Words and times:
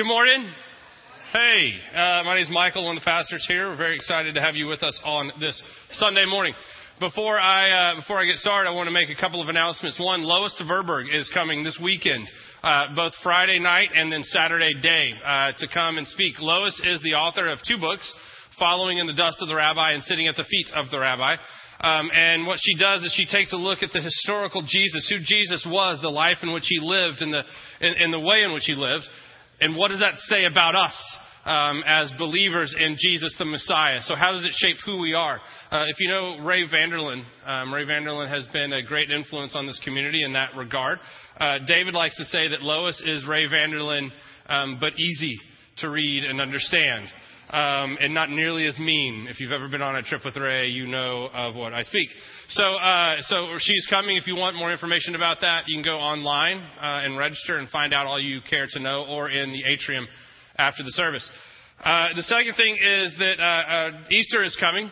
Good 0.00 0.06
morning. 0.06 0.50
Hey, 1.30 1.74
uh, 1.94 2.22
my 2.24 2.36
name 2.36 2.44
is 2.44 2.50
Michael, 2.50 2.86
one 2.86 2.96
of 2.96 3.02
the 3.02 3.04
pastors 3.04 3.44
here. 3.46 3.68
We're 3.68 3.76
very 3.76 3.96
excited 3.96 4.32
to 4.32 4.40
have 4.40 4.56
you 4.56 4.66
with 4.66 4.82
us 4.82 4.98
on 5.04 5.30
this 5.40 5.62
Sunday 5.92 6.24
morning. 6.24 6.54
Before 7.00 7.38
I 7.38 7.92
uh, 7.92 7.96
before 7.96 8.18
I 8.18 8.24
get 8.24 8.36
started, 8.36 8.70
I 8.70 8.72
want 8.72 8.86
to 8.86 8.94
make 8.94 9.10
a 9.10 9.20
couple 9.20 9.42
of 9.42 9.50
announcements. 9.50 10.00
One, 10.00 10.22
Lois 10.22 10.58
Tverberg 10.58 11.14
is 11.14 11.30
coming 11.34 11.62
this 11.62 11.78
weekend, 11.84 12.26
uh, 12.62 12.94
both 12.96 13.12
Friday 13.22 13.58
night 13.58 13.90
and 13.94 14.10
then 14.10 14.22
Saturday 14.24 14.72
day, 14.80 15.12
uh, 15.22 15.48
to 15.58 15.68
come 15.68 15.98
and 15.98 16.08
speak. 16.08 16.40
Lois 16.40 16.80
is 16.82 17.02
the 17.02 17.12
author 17.16 17.50
of 17.50 17.58
two 17.68 17.76
books, 17.76 18.10
"Following 18.58 18.96
in 18.96 19.06
the 19.06 19.12
Dust 19.12 19.42
of 19.42 19.48
the 19.48 19.54
Rabbi" 19.54 19.92
and 19.92 20.02
"Sitting 20.04 20.28
at 20.28 20.36
the 20.36 20.44
Feet 20.44 20.70
of 20.74 20.90
the 20.90 20.98
Rabbi." 20.98 21.36
Um, 21.82 22.10
and 22.16 22.46
what 22.46 22.58
she 22.62 22.74
does 22.76 23.02
is 23.04 23.12
she 23.12 23.26
takes 23.26 23.52
a 23.52 23.58
look 23.58 23.82
at 23.82 23.92
the 23.92 24.00
historical 24.00 24.62
Jesus, 24.62 25.08
who 25.10 25.18
Jesus 25.18 25.62
was, 25.66 26.00
the 26.00 26.08
life 26.08 26.38
in 26.42 26.52
which 26.52 26.68
he 26.68 26.78
lived, 26.80 27.20
and 27.20 27.34
the 27.34 27.42
in 27.80 28.10
the 28.10 28.20
way 28.20 28.44
in 28.44 28.54
which 28.54 28.64
he 28.64 28.74
lived, 28.74 29.04
and 29.60 29.76
what 29.76 29.88
does 29.88 30.00
that 30.00 30.16
say 30.16 30.44
about 30.44 30.74
us? 30.74 31.18
um, 31.44 31.82
as 31.86 32.12
believers 32.18 32.74
in 32.78 32.96
Jesus 32.98 33.34
the 33.38 33.44
Messiah. 33.44 34.00
So, 34.02 34.14
how 34.14 34.32
does 34.32 34.44
it 34.44 34.52
shape 34.56 34.76
who 34.84 34.98
we 34.98 35.14
are? 35.14 35.40
Uh, 35.70 35.84
if 35.88 35.98
you 35.98 36.08
know 36.08 36.38
Ray 36.44 36.68
Vander 36.70 36.98
Laan, 36.98 37.24
um, 37.46 37.72
Ray 37.72 37.84
Vander 37.84 38.10
Laan 38.10 38.28
has 38.28 38.46
been 38.52 38.72
a 38.72 38.82
great 38.82 39.10
influence 39.10 39.56
on 39.56 39.66
this 39.66 39.80
community 39.82 40.22
in 40.22 40.34
that 40.34 40.54
regard. 40.56 40.98
Uh, 41.38 41.58
David 41.66 41.94
likes 41.94 42.16
to 42.16 42.24
say 42.24 42.48
that 42.48 42.62
Lois 42.62 43.02
is 43.04 43.26
Ray 43.26 43.46
Vander 43.46 43.78
Laan, 43.78 44.10
um, 44.48 44.78
but 44.80 44.98
easy 44.98 45.38
to 45.78 45.88
read 45.88 46.24
and 46.24 46.40
understand. 46.40 47.06
Um, 47.52 47.98
and 48.00 48.14
not 48.14 48.30
nearly 48.30 48.64
as 48.68 48.78
mean. 48.78 49.26
If 49.28 49.40
you've 49.40 49.50
ever 49.50 49.68
been 49.68 49.82
on 49.82 49.96
a 49.96 50.02
trip 50.04 50.24
with 50.24 50.36
Ray, 50.36 50.68
you 50.68 50.86
know 50.86 51.28
of 51.34 51.56
what 51.56 51.74
I 51.74 51.82
speak. 51.82 52.08
So, 52.48 52.62
uh, 52.62 53.16
so 53.22 53.56
she's 53.58 53.88
coming. 53.90 54.16
If 54.16 54.28
you 54.28 54.36
want 54.36 54.54
more 54.54 54.70
information 54.70 55.16
about 55.16 55.38
that, 55.40 55.64
you 55.66 55.74
can 55.74 55.82
go 55.82 55.98
online 55.98 56.58
uh, 56.58 57.02
and 57.02 57.18
register 57.18 57.58
and 57.58 57.68
find 57.68 57.92
out 57.92 58.06
all 58.06 58.20
you 58.20 58.40
care 58.48 58.68
to 58.70 58.78
know, 58.78 59.04
or 59.04 59.30
in 59.30 59.50
the 59.50 59.64
atrium 59.68 60.06
after 60.58 60.84
the 60.84 60.92
service. 60.92 61.28
Uh, 61.84 62.08
the 62.14 62.22
second 62.22 62.54
thing 62.54 62.76
is 62.80 63.16
that 63.18 63.40
uh, 63.40 63.42
uh, 63.42 63.90
Easter 64.10 64.44
is 64.44 64.56
coming, 64.60 64.88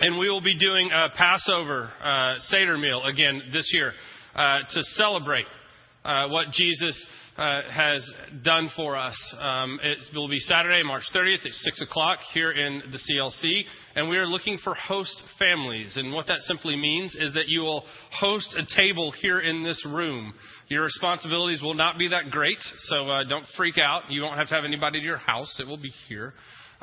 and 0.00 0.18
we 0.18 0.28
will 0.28 0.42
be 0.42 0.58
doing 0.58 0.90
a 0.92 1.08
Passover 1.16 1.90
uh, 2.02 2.34
Seder 2.38 2.76
meal 2.76 3.02
again 3.04 3.40
this 3.52 3.70
year 3.72 3.92
uh, 4.34 4.58
to 4.68 4.82
celebrate 4.82 5.46
uh, 6.06 6.28
what 6.28 6.50
Jesus 6.52 7.04
uh, 7.36 7.62
has 7.70 8.08
done 8.42 8.70
for 8.76 8.96
us. 8.96 9.16
Um, 9.38 9.78
it 9.82 9.98
will 10.14 10.28
be 10.28 10.38
Saturday, 10.38 10.82
March 10.82 11.02
30th 11.14 11.44
at 11.44 11.52
6 11.52 11.82
o'clock 11.82 12.20
here 12.32 12.52
in 12.52 12.82
the 12.90 12.98
CLC, 12.98 13.62
and 13.94 14.08
we 14.08 14.16
are 14.16 14.26
looking 14.26 14.58
for 14.62 14.74
host 14.74 15.22
families. 15.38 15.96
And 15.96 16.12
what 16.12 16.28
that 16.28 16.40
simply 16.40 16.76
means 16.76 17.14
is 17.18 17.34
that 17.34 17.48
you 17.48 17.60
will 17.60 17.84
host 18.12 18.56
a 18.56 18.80
table 18.80 19.10
here 19.10 19.40
in 19.40 19.62
this 19.64 19.84
room. 19.84 20.32
Your 20.68 20.84
responsibilities 20.84 21.60
will 21.60 21.74
not 21.74 21.98
be 21.98 22.08
that 22.08 22.30
great, 22.30 22.58
so 22.78 23.08
uh, 23.08 23.24
don't 23.24 23.46
freak 23.56 23.76
out. 23.76 24.10
You 24.10 24.22
won't 24.22 24.38
have 24.38 24.48
to 24.48 24.54
have 24.54 24.64
anybody 24.64 25.00
to 25.00 25.04
your 25.04 25.18
house. 25.18 25.58
It 25.60 25.66
will 25.66 25.76
be 25.76 25.92
here. 26.08 26.34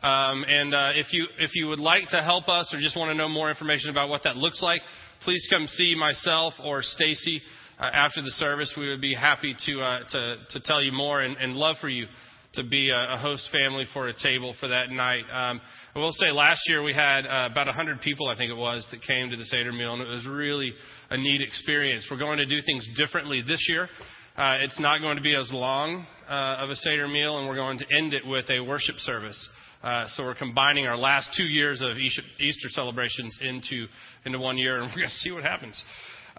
Um, 0.01 0.43
and 0.43 0.73
uh, 0.75 0.89
if 0.95 1.13
you 1.13 1.27
if 1.39 1.51
you 1.55 1.67
would 1.67 1.79
like 1.79 2.09
to 2.09 2.21
help 2.21 2.49
us 2.49 2.73
or 2.73 2.79
just 2.79 2.97
want 2.97 3.09
to 3.09 3.15
know 3.15 3.29
more 3.29 3.49
information 3.49 3.89
about 3.89 4.09
what 4.09 4.23
that 4.23 4.35
looks 4.35 4.61
like, 4.61 4.81
please 5.23 5.47
come 5.49 5.65
see 5.67 5.95
myself 5.95 6.53
or 6.63 6.81
Stacy 6.81 7.41
uh, 7.83 7.89
after 7.93 8.21
the 8.21 8.31
service. 8.31 8.73
We 8.77 8.89
would 8.89 9.01
be 9.01 9.13
happy 9.13 9.55
to 9.65 9.81
uh, 9.81 9.99
to 10.09 10.35
to 10.51 10.59
tell 10.61 10.81
you 10.81 10.93
more 10.93 11.21
and, 11.21 11.35
and 11.37 11.55
love 11.55 11.75
for 11.81 11.89
you 11.89 12.05
to 12.53 12.63
be 12.63 12.91
a, 12.91 13.15
a, 13.15 13.17
host 13.17 13.49
family 13.51 13.83
for 13.93 14.07
a 14.07 14.13
table 14.13 14.53
for 14.59 14.67
that 14.67 14.91
night. 14.91 15.23
Um, 15.33 15.59
I 15.95 15.99
will 15.99 16.11
say 16.11 16.31
last 16.31 16.61
year 16.67 16.83
we 16.83 16.93
had 16.93 17.25
uh, 17.25 17.49
about 17.51 17.65
100 17.65 17.99
people, 18.01 18.27
I 18.27 18.37
think 18.37 18.51
it 18.51 18.55
was, 18.55 18.85
that 18.91 19.01
came 19.01 19.31
to 19.31 19.35
the 19.35 19.45
Seder 19.45 19.71
meal, 19.71 19.93
and 19.93 20.03
it 20.03 20.07
was 20.07 20.27
really 20.27 20.71
a 21.09 21.17
neat 21.17 21.41
experience. 21.41 22.05
We're 22.11 22.19
going 22.19 22.37
to 22.37 22.45
do 22.45 22.59
things 22.63 22.87
differently 22.95 23.41
this 23.41 23.65
year. 23.67 23.89
Uh, 24.37 24.57
it's 24.61 24.79
not 24.79 25.01
going 25.01 25.17
to 25.17 25.23
be 25.23 25.35
as 25.35 25.51
long 25.51 26.05
uh, 26.29 26.57
of 26.59 26.69
a 26.69 26.75
Seder 26.75 27.07
meal, 27.07 27.39
and 27.39 27.47
we're 27.47 27.55
going 27.55 27.79
to 27.79 27.85
end 27.97 28.13
it 28.13 28.23
with 28.23 28.47
a 28.51 28.59
worship 28.59 28.97
service. 28.99 29.49
Uh, 29.83 30.05
so 30.09 30.23
we're 30.23 30.35
combining 30.35 30.85
our 30.85 30.97
last 30.97 31.31
two 31.35 31.43
years 31.43 31.81
of 31.81 31.97
Easter 31.97 32.69
celebrations 32.69 33.35
into 33.41 33.87
into 34.25 34.39
one 34.39 34.57
year, 34.57 34.79
and 34.79 34.83
we're 34.89 34.95
going 34.95 35.09
to 35.09 35.15
see 35.15 35.31
what 35.31 35.43
happens. 35.43 35.83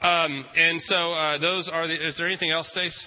Um, 0.03 0.45
and 0.57 0.81
so 0.83 1.13
uh, 1.13 1.39
those 1.39 1.69
are 1.73 1.87
the. 1.87 1.95
Is 1.95 2.17
there 2.19 2.27
anything 2.27 2.51
else, 2.51 2.69
Stace? 2.71 3.07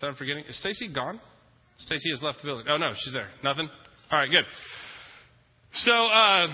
That 0.00 0.08
I'm 0.08 0.14
forgetting. 0.14 0.44
Is 0.48 0.58
Stacy 0.58 0.92
gone? 0.92 1.20
Stacy 1.78 2.10
has 2.10 2.22
left 2.22 2.38
the 2.42 2.46
building. 2.46 2.66
Oh 2.68 2.76
no, 2.76 2.92
she's 2.96 3.12
there. 3.12 3.28
Nothing. 3.44 3.68
All 4.10 4.18
right, 4.18 4.30
good. 4.30 4.44
So 5.72 5.92
uh, 5.92 6.48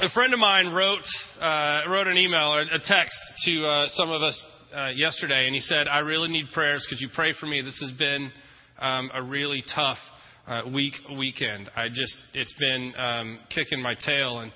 a 0.00 0.08
friend 0.10 0.32
of 0.32 0.38
mine 0.38 0.68
wrote 0.68 1.04
uh, 1.40 1.82
wrote 1.88 2.06
an 2.06 2.16
email 2.16 2.54
or 2.54 2.60
a 2.60 2.80
text 2.82 3.18
to 3.44 3.66
uh, 3.66 3.88
some 3.88 4.10
of 4.10 4.22
us 4.22 4.46
uh, 4.74 4.88
yesterday, 4.88 5.46
and 5.46 5.54
he 5.54 5.60
said, 5.60 5.86
"I 5.86 5.98
really 5.98 6.28
need 6.28 6.46
prayers. 6.54 6.86
Could 6.88 7.00
you 7.00 7.08
pray 7.14 7.34
for 7.38 7.46
me? 7.46 7.60
This 7.60 7.78
has 7.80 7.92
been 7.98 8.32
um, 8.78 9.10
a 9.12 9.22
really 9.22 9.62
tough 9.74 9.98
uh, 10.46 10.62
week 10.72 10.94
weekend. 11.16 11.70
I 11.76 11.88
just 11.88 12.16
it's 12.32 12.54
been 12.58 12.94
um, 12.96 13.40
kicking 13.54 13.82
my 13.82 13.94
tail 13.94 14.40
and." 14.40 14.52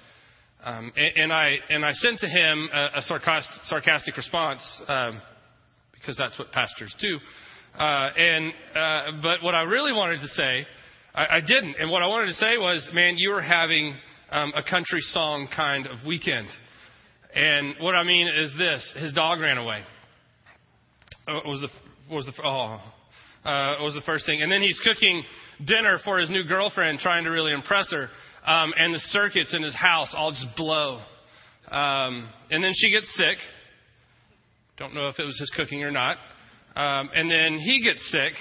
Um, 0.66 0.93
and, 0.97 1.16
and, 1.16 1.32
I 1.32 1.59
and 1.71 1.84
I 1.84 1.93
sent 1.93 2.19
to 2.19 2.27
him 2.27 2.69
a, 2.72 2.99
a 2.99 3.03
sarcastic, 3.03 3.54
sarcastic 3.66 4.16
response 4.16 4.62
um, 4.88 5.22
because 5.93 6.16
that's 6.16 6.37
what 6.41 6.50
pastors 6.50 6.93
do. 6.99 7.21
Uh, 7.78 8.10
and 8.19 8.53
uh, 8.75 9.22
but 9.22 9.44
what 9.44 9.55
I 9.55 9.62
really 9.62 9.93
wanted 9.93 10.19
to 10.19 10.26
say, 10.26 10.66
I, 11.15 11.37
I, 11.37 11.41
didn't. 11.41 11.76
And 11.78 11.88
what 11.88 12.03
I 12.03 12.09
wanted 12.09 12.26
to 12.26 12.32
say 12.32 12.59
was, 12.59 12.91
man, 12.93 13.16
you 13.16 13.31
were 13.31 13.43
having 13.43 13.94
um, 14.32 14.53
a 14.56 14.62
country 14.69 14.99
song 15.03 15.47
kind 15.55 15.87
of 15.87 15.99
weekend. 16.05 16.49
And 17.32 17.76
what 17.78 17.94
I 17.94 18.03
mean 18.03 18.26
is 18.26 18.53
this: 18.59 18.93
his 18.99 19.12
dog 19.12 19.38
ran 19.38 19.59
away. 19.59 19.82
Uh, 21.28 21.41
was 21.44 21.60
the 21.60 21.69
was 22.12 22.26
the 22.26 22.32
oh 22.43 22.81
uh, 23.44 23.84
was 23.84 23.94
the 23.94 24.03
first 24.05 24.26
thing, 24.26 24.43
and 24.43 24.50
then 24.50 24.62
he's 24.62 24.81
cooking 24.82 25.22
dinner 25.65 26.00
for 26.05 26.19
his 26.19 26.28
new 26.28 26.43
girlfriend, 26.43 26.99
trying 26.99 27.22
to 27.22 27.31
really 27.31 27.53
impress 27.53 27.93
her. 27.93 28.09
Um, 28.46 28.72
and 28.78 28.94
the 28.94 29.00
circuits 29.00 29.54
in 29.54 29.62
his 29.62 29.74
house 29.74 30.14
all 30.16 30.30
just 30.30 30.46
blow. 30.56 31.00
Um, 31.70 32.28
and 32.50 32.62
then 32.62 32.72
she 32.74 32.90
gets 32.90 33.12
sick. 33.16 33.38
Don't 34.78 34.94
know 34.94 35.08
if 35.08 35.18
it 35.18 35.24
was 35.24 35.38
his 35.38 35.50
cooking 35.56 35.82
or 35.82 35.90
not. 35.90 36.16
Um, 36.76 37.10
and 37.14 37.30
then 37.30 37.58
he 37.58 37.82
gets 37.82 38.06
sick, 38.10 38.32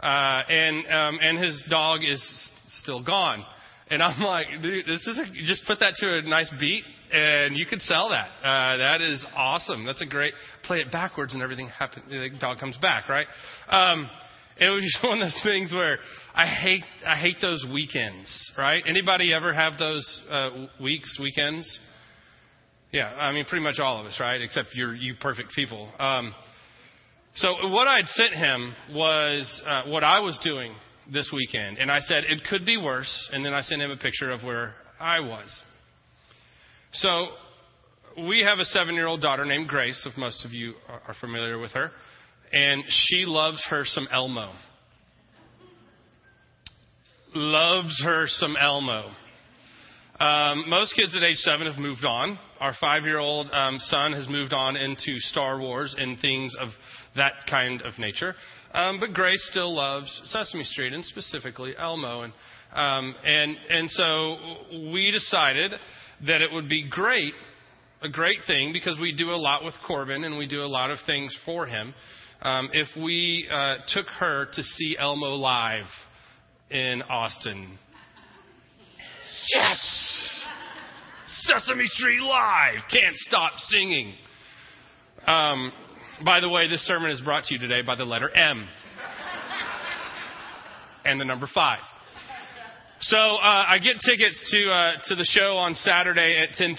uh, 0.00 0.06
and 0.48 0.78
um, 0.86 1.18
and 1.20 1.38
his 1.38 1.62
dog 1.68 2.00
is 2.02 2.52
still 2.80 3.02
gone. 3.04 3.44
And 3.90 4.02
I'm 4.02 4.22
like, 4.22 4.46
dude, 4.62 4.86
this 4.86 5.06
is 5.06 5.18
a, 5.18 5.24
just 5.44 5.66
put 5.66 5.80
that 5.80 5.94
to 5.96 6.18
a 6.18 6.22
nice 6.22 6.50
beat, 6.58 6.84
and 7.12 7.56
you 7.56 7.66
could 7.66 7.82
sell 7.82 8.08
that. 8.08 8.28
Uh, 8.42 8.76
that 8.78 9.02
is 9.02 9.26
awesome. 9.36 9.84
That's 9.84 10.00
a 10.00 10.06
great 10.06 10.32
play 10.64 10.78
it 10.78 10.90
backwards, 10.90 11.34
and 11.34 11.42
everything 11.42 11.68
happens. 11.68 12.06
The 12.08 12.30
dog 12.40 12.58
comes 12.58 12.78
back, 12.78 13.10
right? 13.10 13.26
Um, 13.68 14.08
it 14.60 14.68
was 14.68 14.82
just 14.82 15.02
one 15.02 15.20
of 15.20 15.26
those 15.26 15.42
things 15.42 15.72
where 15.72 15.98
I 16.34 16.46
hate 16.46 16.84
I 17.06 17.16
hate 17.16 17.36
those 17.40 17.66
weekends, 17.72 18.52
right? 18.56 18.82
Anybody 18.86 19.32
ever 19.32 19.52
have 19.52 19.78
those 19.78 20.20
uh, 20.30 20.50
weeks, 20.80 21.18
weekends? 21.20 21.78
Yeah, 22.92 23.06
I 23.06 23.32
mean, 23.32 23.44
pretty 23.44 23.64
much 23.64 23.78
all 23.78 24.00
of 24.00 24.06
us, 24.06 24.18
right? 24.20 24.40
Except 24.40 24.68
you're 24.74 24.94
you 24.94 25.14
perfect 25.20 25.52
people. 25.54 25.90
Um, 25.98 26.34
so 27.34 27.68
what 27.68 27.86
I'd 27.86 28.08
sent 28.08 28.34
him 28.34 28.74
was 28.92 29.62
uh, 29.66 29.84
what 29.84 30.02
I 30.02 30.18
was 30.18 30.38
doing 30.42 30.74
this 31.12 31.30
weekend, 31.32 31.78
and 31.78 31.90
I 31.90 32.00
said 32.00 32.24
it 32.24 32.42
could 32.48 32.66
be 32.66 32.76
worse, 32.76 33.30
and 33.32 33.44
then 33.44 33.54
I 33.54 33.62
sent 33.62 33.80
him 33.80 33.90
a 33.90 33.96
picture 33.96 34.30
of 34.30 34.42
where 34.42 34.74
I 34.98 35.20
was. 35.20 35.62
So 36.92 37.28
we 38.26 38.42
have 38.42 38.58
a 38.58 38.64
seven-year-old 38.64 39.22
daughter 39.22 39.44
named 39.44 39.68
Grace, 39.68 40.04
if 40.10 40.18
most 40.18 40.44
of 40.44 40.52
you 40.52 40.74
are 40.88 41.14
familiar 41.20 41.58
with 41.58 41.70
her, 41.72 41.92
and 42.52 42.84
she 42.88 43.24
loves 43.26 43.64
her 43.70 43.84
some 43.84 44.08
Elmo. 44.12 44.52
Loves 47.34 48.02
her 48.04 48.24
some 48.26 48.56
Elmo. 48.56 49.10
Um, 50.18 50.68
most 50.68 50.94
kids 50.94 51.16
at 51.16 51.22
age 51.22 51.38
seven 51.38 51.66
have 51.66 51.78
moved 51.78 52.04
on. 52.04 52.38
Our 52.60 52.74
five 52.78 53.04
year 53.04 53.18
old 53.18 53.48
um, 53.52 53.78
son 53.78 54.12
has 54.12 54.28
moved 54.28 54.52
on 54.52 54.76
into 54.76 55.18
Star 55.18 55.58
Wars 55.58 55.94
and 55.98 56.18
things 56.20 56.54
of 56.60 56.68
that 57.16 57.32
kind 57.48 57.80
of 57.82 57.98
nature. 57.98 58.34
Um, 58.74 59.00
but 59.00 59.14
Grace 59.14 59.42
still 59.50 59.74
loves 59.74 60.20
Sesame 60.24 60.64
Street 60.64 60.92
and 60.92 61.04
specifically 61.04 61.74
Elmo. 61.76 62.22
And, 62.22 62.32
um, 62.74 63.14
and, 63.24 63.56
and 63.70 63.90
so 63.90 64.36
we 64.92 65.10
decided 65.10 65.72
that 66.26 66.42
it 66.42 66.52
would 66.52 66.68
be 66.68 66.86
great, 66.88 67.32
a 68.02 68.08
great 68.08 68.40
thing, 68.46 68.72
because 68.72 68.98
we 69.00 69.14
do 69.16 69.30
a 69.30 69.36
lot 69.36 69.64
with 69.64 69.74
Corbin 69.86 70.24
and 70.24 70.36
we 70.36 70.46
do 70.46 70.62
a 70.62 70.68
lot 70.68 70.90
of 70.90 70.98
things 71.06 71.36
for 71.46 71.66
him, 71.66 71.94
um, 72.42 72.70
if 72.72 72.88
we 72.96 73.48
uh, 73.50 73.76
took 73.88 74.06
her 74.18 74.46
to 74.52 74.62
see 74.62 74.96
Elmo 74.98 75.34
live 75.34 75.86
in 76.70 77.02
Austin. 77.02 77.78
Yes! 79.54 80.44
Sesame 81.26 81.86
Street 81.86 82.22
Live! 82.22 82.78
Can't 82.90 83.16
stop 83.16 83.52
singing. 83.58 84.14
Um, 85.26 85.72
by 86.24 86.40
the 86.40 86.48
way, 86.48 86.68
this 86.68 86.80
sermon 86.86 87.10
is 87.10 87.20
brought 87.20 87.44
to 87.44 87.54
you 87.54 87.60
today 87.60 87.82
by 87.82 87.94
the 87.94 88.04
letter 88.04 88.30
M 88.30 88.68
and 91.04 91.20
the 91.20 91.24
number 91.24 91.48
five. 91.52 91.80
So 93.00 93.16
uh, 93.16 93.64
I 93.66 93.78
get 93.78 93.96
tickets 94.04 94.50
to 94.52 94.70
uh, 94.70 94.92
to 95.04 95.14
the 95.14 95.24
show 95.24 95.56
on 95.56 95.74
Saturday 95.74 96.36
at 96.42 96.50
10:30, 96.54 96.76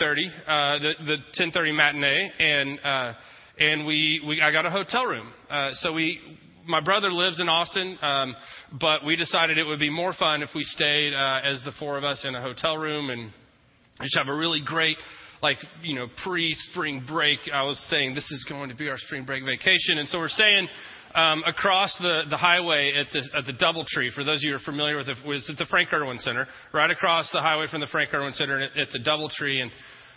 uh, 0.48 0.80
the 0.80 0.94
the 1.06 1.18
10:30 1.44 1.76
matinee, 1.76 2.32
and 2.38 2.80
uh, 2.84 3.14
and 3.60 3.86
we, 3.86 4.22
we 4.26 4.42
I 4.42 4.52
got 4.52 4.66
a 4.66 4.72
hotel 4.72 5.06
room. 5.06 5.32
Uh, 5.50 5.72
so 5.74 5.94
we 5.94 6.20
my 6.68 6.80
brother 6.80 7.12
lives 7.12 7.40
in 7.40 7.50
Austin, 7.50 7.98
um, 8.02 8.36
but 8.80 9.04
we 9.06 9.16
decided 9.16 9.58
it 9.58 9.64
would 9.64 9.80
be 9.80 9.90
more 9.90 10.14
fun 10.14 10.44
if 10.44 10.50
we 10.54 10.64
stayed 10.64 11.14
uh, 11.14 11.42
as 11.44 11.64
the 11.64 11.72
four 11.80 11.98
of 11.98 12.04
us 12.04 12.24
in 12.28 12.36
a 12.36 12.42
hotel 12.42 12.78
room 12.78 13.10
and 13.10 13.32
just 14.02 14.18
have 14.18 14.28
a 14.28 14.36
really 14.36 14.62
great 14.64 14.98
like 15.42 15.58
you 15.82 15.96
know 15.96 16.08
pre-spring 16.24 17.04
break. 17.08 17.40
I 17.54 17.64
was 17.64 17.80
saying 17.90 18.14
this 18.14 18.30
is 18.32 18.46
going 18.48 18.70
to 18.70 18.76
be 18.76 18.90
our 18.90 18.98
spring 18.98 19.26
break 19.26 19.44
vacation, 19.44 19.98
and 19.98 20.08
so 20.08 20.20
we're 20.20 20.30
staying 20.30 20.68
um, 21.16 21.44
across 21.46 21.98
the, 21.98 22.24
the 22.30 22.38
highway 22.38 22.94
at 22.94 23.08
the 23.12 23.28
at 23.38 23.46
the 23.46 23.54
DoubleTree. 23.54 24.14
For 24.14 24.24
those 24.24 24.40
of 24.40 24.44
you 24.44 24.52
who 24.52 24.58
are 24.58 24.66
familiar 24.66 24.98
with 24.98 25.10
it, 25.10 25.18
was 25.26 25.50
at 25.50 25.58
the 25.58 25.66
Frank 25.66 25.92
Erwin 25.92 26.20
Center, 26.20 26.48
right 26.74 26.92
across 26.92 27.32
the 27.32 27.42
highway 27.42 27.68
from 27.68 27.82
the 27.82 27.88
Frank 27.88 28.14
Erwin 28.14 28.34
Center 28.34 28.62
at, 28.62 28.78
at 28.78 28.92
the 28.92 29.00
DoubleTree, 29.00 29.62
and 29.62 29.72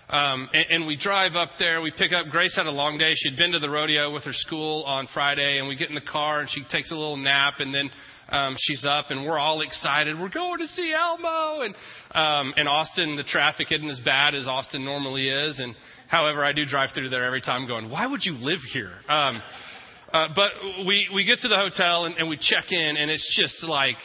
um, 0.09 0.49
and, 0.53 0.67
and 0.71 0.87
we 0.87 0.97
drive 0.97 1.35
up 1.35 1.51
there. 1.59 1.81
We 1.81 1.91
pick 1.91 2.13
up. 2.13 2.31
Grace 2.31 2.55
had 2.57 2.67
a 2.67 2.71
long 2.71 2.99
day. 2.99 3.13
She'd 3.15 3.37
been 3.37 3.53
to 3.53 3.59
the 3.59 3.71
rodeo 3.71 4.13
with 4.13 4.25
her 4.25 4.33
school 4.33 4.85
on 4.85 5.09
Friday, 5.15 5.59
and 5.59 5.69
we 5.69 5.77
get 5.77 5.89
in 5.89 5.95
the 5.95 6.01
car 6.01 6.41
and 6.41 6.51
she 6.51 6.63
takes 6.71 6.91
a 6.91 6.95
little 6.95 7.17
nap, 7.17 7.55
and 7.59 7.75
then 7.75 7.91
um, 8.29 8.57
she's 8.59 8.85
up, 8.85 9.07
and 9.11 9.25
we're 9.25 9.39
all 9.39 9.61
excited. 9.61 10.19
We're 10.19 10.29
going 10.29 10.59
to 10.59 10.67
see 10.69 10.93
Elmo, 10.93 11.63
and 11.63 11.75
um, 12.15 12.55
in 12.57 12.67
Austin, 12.67 13.17
the 13.17 13.23
traffic 13.23 13.69
isn't 13.71 13.89
as 13.89 14.01
bad 14.05 14.35
as 14.35 14.47
Austin 14.47 14.85
normally 14.85 15.29
is, 15.29 15.59
and 15.59 15.75
however, 16.09 16.45
I 16.45 16.53
do 16.53 16.65
drive 16.65 16.91
through 16.95 17.11
there 17.11 17.25
every 17.25 17.41
time, 17.41 17.67
going, 17.67 17.91
why 17.91 18.07
would 18.07 18.25
you 18.25 18.35
live 18.35 18.61
here? 18.73 18.93
Um, 19.09 19.43
uh, 20.13 20.29
but 20.37 20.87
we 20.87 21.09
we 21.13 21.25
get 21.25 21.41
to 21.41 21.49
the 21.49 21.57
hotel 21.57 22.05
and, 22.05 22.17
and 22.17 22.29
we 22.29 22.37
check 22.37 22.71
in, 22.71 22.97
and 22.97 23.11
it's 23.11 23.37
just 23.41 23.65
like 23.65 23.97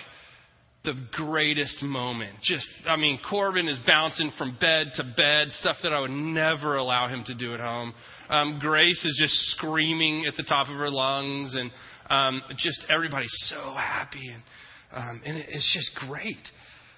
the 0.85 0.93
greatest 1.11 1.83
moment. 1.83 2.31
Just, 2.41 2.67
I 2.87 2.95
mean, 2.95 3.19
Corbin 3.29 3.67
is 3.67 3.79
bouncing 3.85 4.31
from 4.37 4.57
bed 4.61 4.87
to 4.95 5.03
bed, 5.17 5.49
stuff 5.51 5.75
that 5.83 5.91
I 5.91 5.99
would 5.99 6.11
never 6.11 6.77
allow 6.77 7.07
him 7.09 7.23
to 7.27 7.35
do 7.35 7.53
at 7.53 7.59
home. 7.59 7.93
Um, 8.29 8.59
Grace 8.59 9.03
is 9.03 9.17
just 9.21 9.33
screaming 9.57 10.25
at 10.25 10.35
the 10.37 10.43
top 10.43 10.69
of 10.69 10.75
her 10.75 10.89
lungs, 10.89 11.55
and 11.55 11.71
um, 12.09 12.41
just 12.57 12.85
everybody's 12.89 13.35
so 13.47 13.73
happy, 13.73 14.29
and 14.33 14.43
um, 14.91 15.21
and 15.23 15.37
it's 15.37 15.71
just 15.73 16.07
great. 16.07 16.37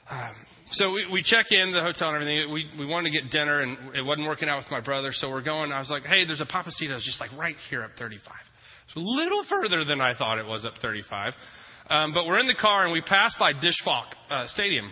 Um, 0.09 0.35
so 0.71 0.91
we, 0.91 1.05
we 1.11 1.23
check 1.23 1.47
in 1.51 1.73
the 1.73 1.81
hotel 1.81 2.09
and 2.09 2.21
everything. 2.21 2.53
We 2.53 2.69
we 2.79 2.85
wanted 2.85 3.11
to 3.11 3.21
get 3.21 3.31
dinner, 3.31 3.61
and 3.61 3.95
it 3.95 4.01
wasn't 4.03 4.27
working 4.27 4.47
out 4.47 4.57
with 4.57 4.71
my 4.71 4.79
brother, 4.79 5.09
so 5.11 5.29
we're 5.29 5.41
going. 5.41 5.71
I 5.71 5.79
was 5.79 5.89
like, 5.89 6.03
hey, 6.03 6.25
there's 6.25 6.39
a 6.39 6.45
Pappasito's 6.45 7.03
just 7.03 7.19
like 7.19 7.31
right 7.37 7.55
here 7.69 7.83
up 7.83 7.91
35. 7.97 8.33
It's 8.87 8.95
a 8.95 8.99
little 8.99 9.43
further 9.49 9.83
than 9.83 10.01
I 10.01 10.15
thought 10.17 10.37
it 10.37 10.45
was 10.45 10.65
up 10.65 10.73
35. 10.81 11.33
Um, 11.91 12.13
but 12.13 12.25
we're 12.25 12.39
in 12.39 12.47
the 12.47 12.55
car 12.55 12.85
and 12.85 12.93
we 12.93 13.01
pass 13.01 13.35
by 13.37 13.51
Disch 13.51 13.75
Falk 13.83 14.05
uh, 14.29 14.47
Stadium, 14.47 14.89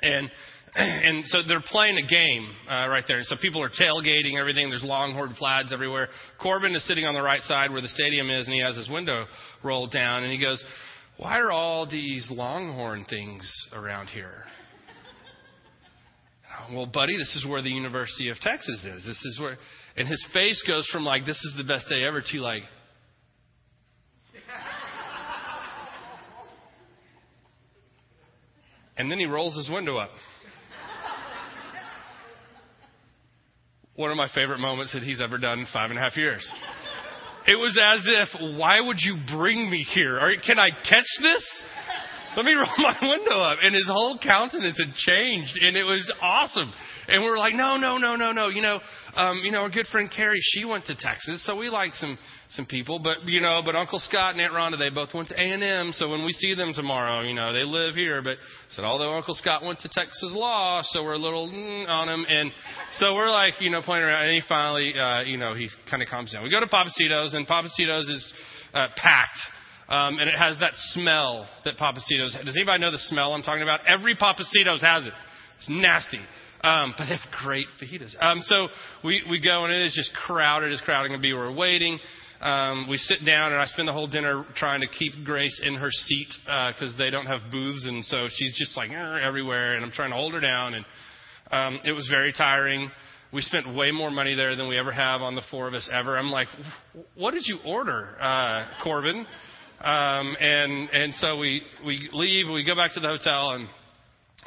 and 0.00 0.30
and 0.76 1.24
so 1.26 1.38
they're 1.46 1.60
playing 1.60 1.98
a 1.98 2.06
game 2.06 2.48
uh, 2.70 2.86
right 2.86 3.02
there. 3.08 3.18
And 3.18 3.26
so 3.26 3.34
people 3.42 3.60
are 3.60 3.68
tailgating 3.68 4.38
everything. 4.38 4.70
There's 4.70 4.84
Longhorn 4.84 5.34
flags 5.36 5.72
everywhere. 5.72 6.08
Corbin 6.40 6.76
is 6.76 6.86
sitting 6.86 7.04
on 7.04 7.14
the 7.14 7.22
right 7.22 7.40
side 7.42 7.72
where 7.72 7.82
the 7.82 7.88
stadium 7.88 8.30
is, 8.30 8.46
and 8.46 8.54
he 8.54 8.60
has 8.60 8.76
his 8.76 8.88
window 8.88 9.26
rolled 9.64 9.90
down, 9.90 10.22
and 10.22 10.32
he 10.32 10.38
goes, 10.38 10.62
"Why 11.16 11.40
are 11.40 11.50
all 11.50 11.84
these 11.84 12.30
Longhorn 12.30 13.06
things 13.10 13.52
around 13.72 14.06
here?" 14.06 14.44
Well, 16.72 16.86
buddy, 16.86 17.16
this 17.18 17.34
is 17.34 17.44
where 17.46 17.60
the 17.60 17.70
University 17.70 18.28
of 18.28 18.38
Texas 18.38 18.84
is. 18.84 19.04
This 19.04 19.22
is 19.24 19.40
where, 19.40 19.58
and 19.96 20.06
his 20.06 20.24
face 20.32 20.62
goes 20.66 20.86
from 20.92 21.04
like, 21.04 21.26
"This 21.26 21.36
is 21.36 21.54
the 21.56 21.64
best 21.64 21.88
day 21.88 22.04
ever" 22.04 22.22
to 22.24 22.38
like, 22.38 22.62
And 28.96 29.10
then 29.10 29.18
he 29.18 29.26
rolls 29.26 29.56
his 29.56 29.68
window 29.70 29.96
up. 29.96 30.10
One 33.96 34.10
of 34.10 34.16
my 34.16 34.28
favorite 34.34 34.58
moments 34.58 34.92
that 34.92 35.02
he's 35.02 35.22
ever 35.22 35.38
done 35.38 35.60
in 35.60 35.66
five 35.72 35.90
and 35.90 35.98
a 35.98 36.02
half 36.02 36.16
years. 36.16 36.44
It 37.46 37.56
was 37.56 37.78
as 37.80 38.04
if, 38.06 38.58
why 38.58 38.80
would 38.80 38.96
you 38.98 39.18
bring 39.36 39.70
me 39.70 39.84
here? 39.94 40.18
Or, 40.18 40.32
can 40.44 40.58
I 40.58 40.70
catch 40.70 41.06
this? 41.20 41.64
Let 42.36 42.44
me 42.44 42.52
roll 42.54 42.66
my 42.78 42.96
window 43.02 43.38
up. 43.38 43.58
And 43.62 43.74
his 43.74 43.86
whole 43.86 44.18
countenance 44.18 44.78
had 44.78 44.94
changed, 44.94 45.58
and 45.62 45.76
it 45.76 45.84
was 45.84 46.10
awesome. 46.22 46.72
And 47.06 47.22
we 47.22 47.28
were 47.28 47.38
like, 47.38 47.54
no, 47.54 47.76
no, 47.76 47.98
no, 47.98 48.16
no, 48.16 48.32
no. 48.32 48.48
You 48.48 48.62
know, 48.62 48.80
um, 49.14 49.42
you 49.44 49.52
know, 49.52 49.60
our 49.60 49.70
good 49.70 49.86
friend 49.88 50.10
Carrie, 50.10 50.40
she 50.40 50.64
went 50.64 50.86
to 50.86 50.96
Texas, 50.96 51.44
so 51.44 51.56
we 51.56 51.68
like 51.68 51.94
some 51.94 52.18
some 52.50 52.66
people. 52.66 52.98
But 52.98 53.26
you 53.26 53.40
know, 53.40 53.62
but 53.64 53.76
Uncle 53.76 53.98
Scott 53.98 54.32
and 54.32 54.40
Aunt 54.40 54.52
Rhonda, 54.52 54.78
they 54.78 54.90
both 54.90 55.14
went 55.14 55.28
to 55.28 55.34
A 55.34 55.52
and 55.52 55.62
M. 55.62 55.92
So 55.92 56.08
when 56.08 56.24
we 56.24 56.32
see 56.32 56.54
them 56.54 56.72
tomorrow, 56.74 57.22
you 57.22 57.34
know, 57.34 57.52
they 57.52 57.64
live 57.64 57.94
here. 57.94 58.22
But 58.22 58.38
said 58.70 58.84
although 58.84 59.14
Uncle 59.14 59.34
Scott 59.34 59.64
went 59.64 59.80
to 59.80 59.88
Texas 59.88 60.32
law, 60.34 60.82
so 60.84 61.02
we're 61.02 61.14
a 61.14 61.18
little 61.18 61.48
mm, 61.48 61.88
on 61.88 62.08
him. 62.08 62.26
And 62.28 62.52
so 62.92 63.14
we're 63.14 63.30
like, 63.30 63.54
you 63.60 63.70
know, 63.70 63.82
playing 63.82 64.04
around. 64.04 64.24
And 64.24 64.32
he 64.32 64.42
finally, 64.48 64.94
uh, 64.94 65.22
you 65.22 65.36
know, 65.36 65.54
he 65.54 65.68
kind 65.90 66.02
of 66.02 66.08
calms 66.08 66.32
down. 66.32 66.42
We 66.42 66.50
go 66.50 66.60
to 66.60 66.66
Pappasito's, 66.66 67.34
and 67.34 67.46
Pappasito's 67.46 68.08
is 68.08 68.32
uh, 68.72 68.88
packed. 68.96 69.38
Um, 69.88 70.18
and 70.18 70.30
it 70.30 70.36
has 70.38 70.58
that 70.60 70.72
smell 70.92 71.46
that 71.64 71.76
Pappasito's. 71.76 72.36
Does 72.44 72.56
anybody 72.56 72.80
know 72.80 72.90
the 72.90 72.98
smell 72.98 73.34
I'm 73.34 73.42
talking 73.42 73.62
about? 73.62 73.80
Every 73.86 74.16
Pappasito's 74.16 74.80
has 74.80 75.06
it. 75.06 75.12
It's 75.56 75.68
nasty. 75.68 76.20
Um, 76.62 76.94
but 76.96 77.04
they 77.04 77.10
have 77.10 77.30
great 77.42 77.66
fajitas. 77.80 78.14
Um, 78.22 78.40
so 78.42 78.68
we, 79.04 79.22
we 79.28 79.38
go 79.38 79.64
and 79.66 79.74
it 79.74 79.84
is 79.84 79.92
just 79.94 80.14
crowded 80.14 80.72
as 80.72 80.80
crowded 80.80 81.10
can 81.10 81.20
be. 81.20 81.34
We're 81.34 81.54
waiting. 81.54 81.98
Um, 82.40 82.88
we 82.88 82.96
sit 82.96 83.24
down 83.24 83.52
and 83.52 83.60
I 83.60 83.66
spend 83.66 83.88
the 83.88 83.92
whole 83.92 84.06
dinner 84.06 84.44
trying 84.56 84.80
to 84.80 84.86
keep 84.86 85.12
Grace 85.24 85.60
in 85.64 85.74
her 85.74 85.90
seat 85.90 86.28
because 86.44 86.94
uh, 86.94 86.98
they 86.98 87.10
don't 87.10 87.26
have 87.26 87.50
booths 87.50 87.86
and 87.86 88.04
so 88.04 88.28
she's 88.34 88.56
just 88.58 88.76
like 88.76 88.90
everywhere 88.90 89.76
and 89.76 89.84
I'm 89.84 89.92
trying 89.92 90.10
to 90.10 90.16
hold 90.16 90.34
her 90.34 90.40
down 90.40 90.74
and 90.74 90.84
um, 91.50 91.80
it 91.84 91.92
was 91.92 92.08
very 92.08 92.32
tiring. 92.32 92.90
We 93.32 93.42
spent 93.42 93.74
way 93.74 93.90
more 93.90 94.10
money 94.10 94.34
there 94.34 94.56
than 94.56 94.68
we 94.68 94.78
ever 94.78 94.92
have 94.92 95.20
on 95.20 95.34
the 95.34 95.42
four 95.50 95.66
of 95.66 95.74
us 95.74 95.88
ever. 95.92 96.16
I'm 96.16 96.30
like, 96.30 96.48
what 97.16 97.32
did 97.32 97.44
you 97.46 97.58
order, 97.64 98.16
uh, 98.20 98.66
Corbin? 98.82 99.26
Um, 99.80 100.36
and 100.40 100.88
and 100.90 101.14
so 101.14 101.36
we 101.38 101.62
we 101.84 102.08
leave. 102.12 102.46
We 102.48 102.64
go 102.64 102.76
back 102.76 102.94
to 102.94 103.00
the 103.00 103.08
hotel 103.08 103.50
and 103.50 103.68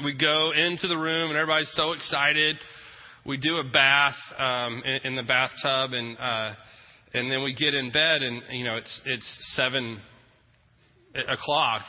we 0.03 0.17
go 0.17 0.51
into 0.51 0.87
the 0.87 0.97
room 0.97 1.29
and 1.29 1.37
everybody's 1.37 1.71
so 1.73 1.91
excited. 1.91 2.57
We 3.25 3.37
do 3.37 3.57
a 3.57 3.63
bath 3.63 4.15
um, 4.37 4.81
in, 4.85 5.01
in 5.03 5.15
the 5.15 5.23
bathtub 5.23 5.91
and 5.93 6.17
uh, 6.17 6.53
and 7.17 7.31
then 7.31 7.43
we 7.43 7.53
get 7.53 7.73
in 7.73 7.91
bed 7.91 8.21
and 8.21 8.41
you 8.51 8.63
know 8.63 8.77
it's 8.77 9.01
it's 9.05 9.55
seven 9.55 9.99
o'clock 11.27 11.81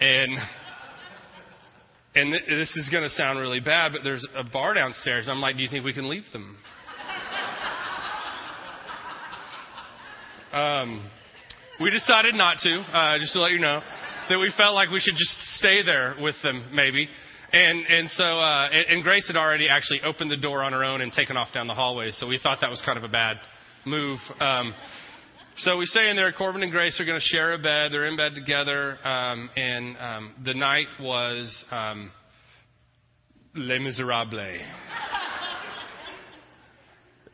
and 0.00 0.38
and 2.14 2.32
this 2.32 2.74
is 2.76 2.88
going 2.90 3.04
to 3.04 3.10
sound 3.10 3.38
really 3.38 3.60
bad, 3.60 3.92
but 3.92 4.00
there's 4.02 4.26
a 4.34 4.42
bar 4.42 4.74
downstairs. 4.74 5.26
I'm 5.28 5.40
like, 5.40 5.56
do 5.56 5.62
you 5.62 5.68
think 5.68 5.84
we 5.84 5.92
can 5.92 6.08
leave 6.08 6.24
them? 6.32 6.56
um, 10.52 11.08
we 11.80 11.90
decided 11.90 12.34
not 12.34 12.58
to, 12.58 12.78
uh, 12.80 13.18
just 13.18 13.34
to 13.34 13.40
let 13.40 13.52
you 13.52 13.60
know 13.60 13.80
that 14.30 14.38
we 14.38 14.52
felt 14.56 14.74
like 14.74 14.90
we 14.90 15.00
should 15.00 15.16
just 15.16 15.40
stay 15.58 15.82
there 15.84 16.16
with 16.20 16.34
them, 16.42 16.70
maybe. 16.72 17.08
And 17.52 17.86
and 17.86 18.10
so 18.10 18.24
uh, 18.24 18.68
and, 18.70 18.96
and 18.96 19.02
Grace 19.02 19.26
had 19.26 19.36
already 19.36 19.68
actually 19.68 20.02
opened 20.02 20.30
the 20.30 20.36
door 20.36 20.62
on 20.62 20.72
her 20.72 20.84
own 20.84 21.00
and 21.00 21.12
taken 21.12 21.36
off 21.36 21.48
down 21.54 21.66
the 21.66 21.74
hallway, 21.74 22.10
so 22.10 22.26
we 22.26 22.38
thought 22.42 22.58
that 22.60 22.68
was 22.68 22.82
kind 22.84 22.98
of 22.98 23.04
a 23.04 23.08
bad 23.08 23.36
move. 23.88 24.18
Um, 24.40 24.74
so 25.56 25.76
we 25.76 25.86
stay 25.86 26.08
in 26.08 26.16
there. 26.16 26.30
Corbin 26.32 26.62
and 26.62 26.70
Grace 26.70 27.00
are 27.00 27.04
going 27.04 27.18
to 27.18 27.24
share 27.24 27.52
a 27.52 27.58
bed. 27.58 27.92
They're 27.92 28.06
in 28.06 28.16
bed 28.16 28.32
together, 28.34 28.96
um, 29.04 29.50
and 29.56 29.96
um, 29.96 30.34
the 30.44 30.54
night 30.54 30.86
was 31.00 31.64
um, 31.72 32.12
Les 33.56 33.78
Miserables. 33.78 34.60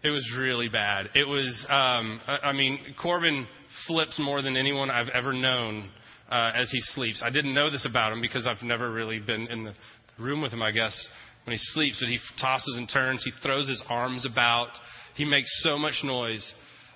it 0.03 0.11
was 0.11 0.35
really 0.39 0.69
bad. 0.69 1.11
It 1.15 1.29
was. 1.29 1.67
Um, 1.69 2.21
I, 2.27 2.53
mean, 2.53 2.79
Corbin 3.01 3.47
flips 3.87 4.19
more 4.19 4.41
than 4.41 4.57
anyone 4.57 4.91
I've 4.91 5.11
ever 5.11 5.35
known 5.35 5.91
uh, 6.31 6.53
as 6.55 6.71
he 6.71 6.81
sleeps. 6.81 7.23
I 7.23 7.31
didn't 7.31 7.55
know 7.55 7.69
this 7.69 7.87
about 7.89 8.13
him 8.13 8.23
because 8.23 8.47
I've 8.47 8.63
never 8.63 8.91
really 8.91 9.19
been 9.19 9.49
in 9.49 9.65
the 9.65 9.75
room 10.19 10.41
with 10.41 10.53
him, 10.53 10.63
I 10.63 10.71
guess, 10.71 10.97
when 11.45 11.53
he 11.53 11.59
sleeps. 11.59 12.01
But 12.01 12.09
he 12.09 12.19
tosses 12.41 12.77
and 12.77 12.89
turns. 12.91 13.23
He 13.23 13.33
throws 13.43 13.69
his 13.69 13.83
arms 13.89 14.25
about. 14.25 14.71
He 15.15 15.25
makes 15.25 15.49
so 15.63 15.79
much 15.79 16.01
noise 16.05 16.53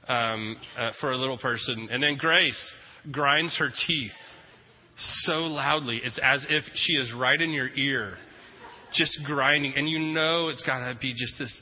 um, 0.09 0.57
uh, 0.77 0.91
for 1.01 1.13
a 1.13 1.17
little 1.17 1.39
person. 1.39 1.89
And 1.91 2.03
then 2.03 2.17
Grace 2.17 2.73
grinds 3.13 3.57
her 3.59 3.71
teeth 3.87 4.13
so 4.97 5.41
loudly. 5.41 6.01
It's 6.03 6.19
as 6.23 6.45
if 6.49 6.65
she 6.75 6.95
is 6.95 7.13
right 7.17 7.41
in 7.41 7.51
your 7.51 7.69
ear, 7.69 8.17
just 8.93 9.19
grinding. 9.25 9.75
And 9.77 9.89
you 9.89 9.99
know 9.99 10.49
it's 10.49 10.63
got 10.63 10.81
to 10.81 10.99
be 11.01 11.13
just 11.13 11.39
this 11.39 11.61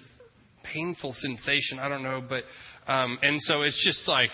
painful 0.73 1.13
sensation. 1.19 1.79
I 1.79 1.89
don't 1.89 2.03
know. 2.03 2.23
But, 2.27 2.45
um, 2.91 3.19
and 3.23 3.41
so 3.43 3.63
it's 3.63 3.85
just 3.85 4.09
like, 4.09 4.31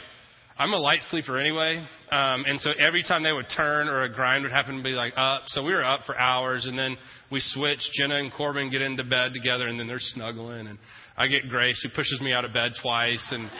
I'm 0.62 0.72
a 0.74 0.78
light 0.78 1.02
sleeper 1.10 1.38
anyway, 1.38 1.84
um, 2.12 2.44
and 2.46 2.60
so 2.60 2.70
every 2.78 3.02
time 3.02 3.24
they 3.24 3.32
would 3.32 3.48
turn 3.56 3.88
or 3.88 4.04
a 4.04 4.12
grind 4.12 4.44
would 4.44 4.52
happen 4.52 4.76
to 4.76 4.82
be 4.84 4.90
like 4.90 5.12
up. 5.16 5.42
So 5.46 5.64
we 5.64 5.72
were 5.72 5.82
up 5.82 6.02
for 6.06 6.16
hours, 6.16 6.66
and 6.66 6.78
then 6.78 6.96
we 7.32 7.40
switched. 7.42 7.90
Jenna 7.98 8.14
and 8.14 8.32
Corbin 8.32 8.70
get 8.70 8.80
into 8.80 9.02
bed 9.02 9.32
together, 9.32 9.66
and 9.66 9.80
then 9.80 9.88
they're 9.88 9.98
snuggling, 9.98 10.68
and 10.68 10.78
I 11.16 11.26
get 11.26 11.48
Grace 11.48 11.82
who 11.82 11.88
pushes 11.88 12.20
me 12.20 12.32
out 12.32 12.44
of 12.44 12.52
bed 12.52 12.70
twice, 12.80 13.28
and 13.32 13.46
it 13.46 13.50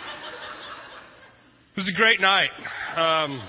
was 1.76 1.92
a 1.92 1.98
great 1.98 2.20
night. 2.20 2.50
Um, 2.94 3.42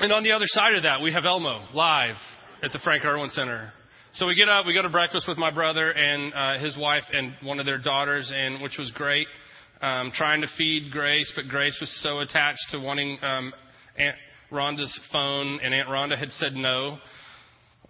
and 0.00 0.12
on 0.12 0.22
the 0.22 0.32
other 0.32 0.44
side 0.48 0.74
of 0.74 0.82
that, 0.82 1.00
we 1.00 1.10
have 1.14 1.24
Elmo 1.24 1.68
live 1.72 2.16
at 2.62 2.70
the 2.70 2.80
Frank 2.84 3.02
Erwin 3.02 3.30
Center. 3.30 3.72
So 4.12 4.26
we 4.26 4.34
get 4.34 4.50
up, 4.50 4.66
we 4.66 4.74
go 4.74 4.82
to 4.82 4.90
breakfast 4.90 5.26
with 5.26 5.38
my 5.38 5.50
brother 5.50 5.90
and 5.90 6.34
uh, 6.34 6.58
his 6.62 6.76
wife 6.76 7.04
and 7.14 7.32
one 7.42 7.60
of 7.60 7.64
their 7.64 7.78
daughters, 7.78 8.30
and 8.34 8.62
which 8.62 8.76
was 8.78 8.90
great 8.90 9.26
um, 9.80 10.10
trying 10.14 10.40
to 10.40 10.48
feed 10.56 10.90
Grace, 10.90 11.32
but 11.36 11.48
Grace 11.48 11.78
was 11.80 11.90
so 12.02 12.20
attached 12.20 12.66
to 12.70 12.78
wanting 12.78 13.18
um, 13.22 13.52
Aunt 13.96 14.16
Rhonda's 14.50 14.98
phone, 15.12 15.60
and 15.62 15.74
Aunt 15.74 15.88
Rhonda 15.88 16.18
had 16.18 16.32
said 16.32 16.54
no. 16.54 16.98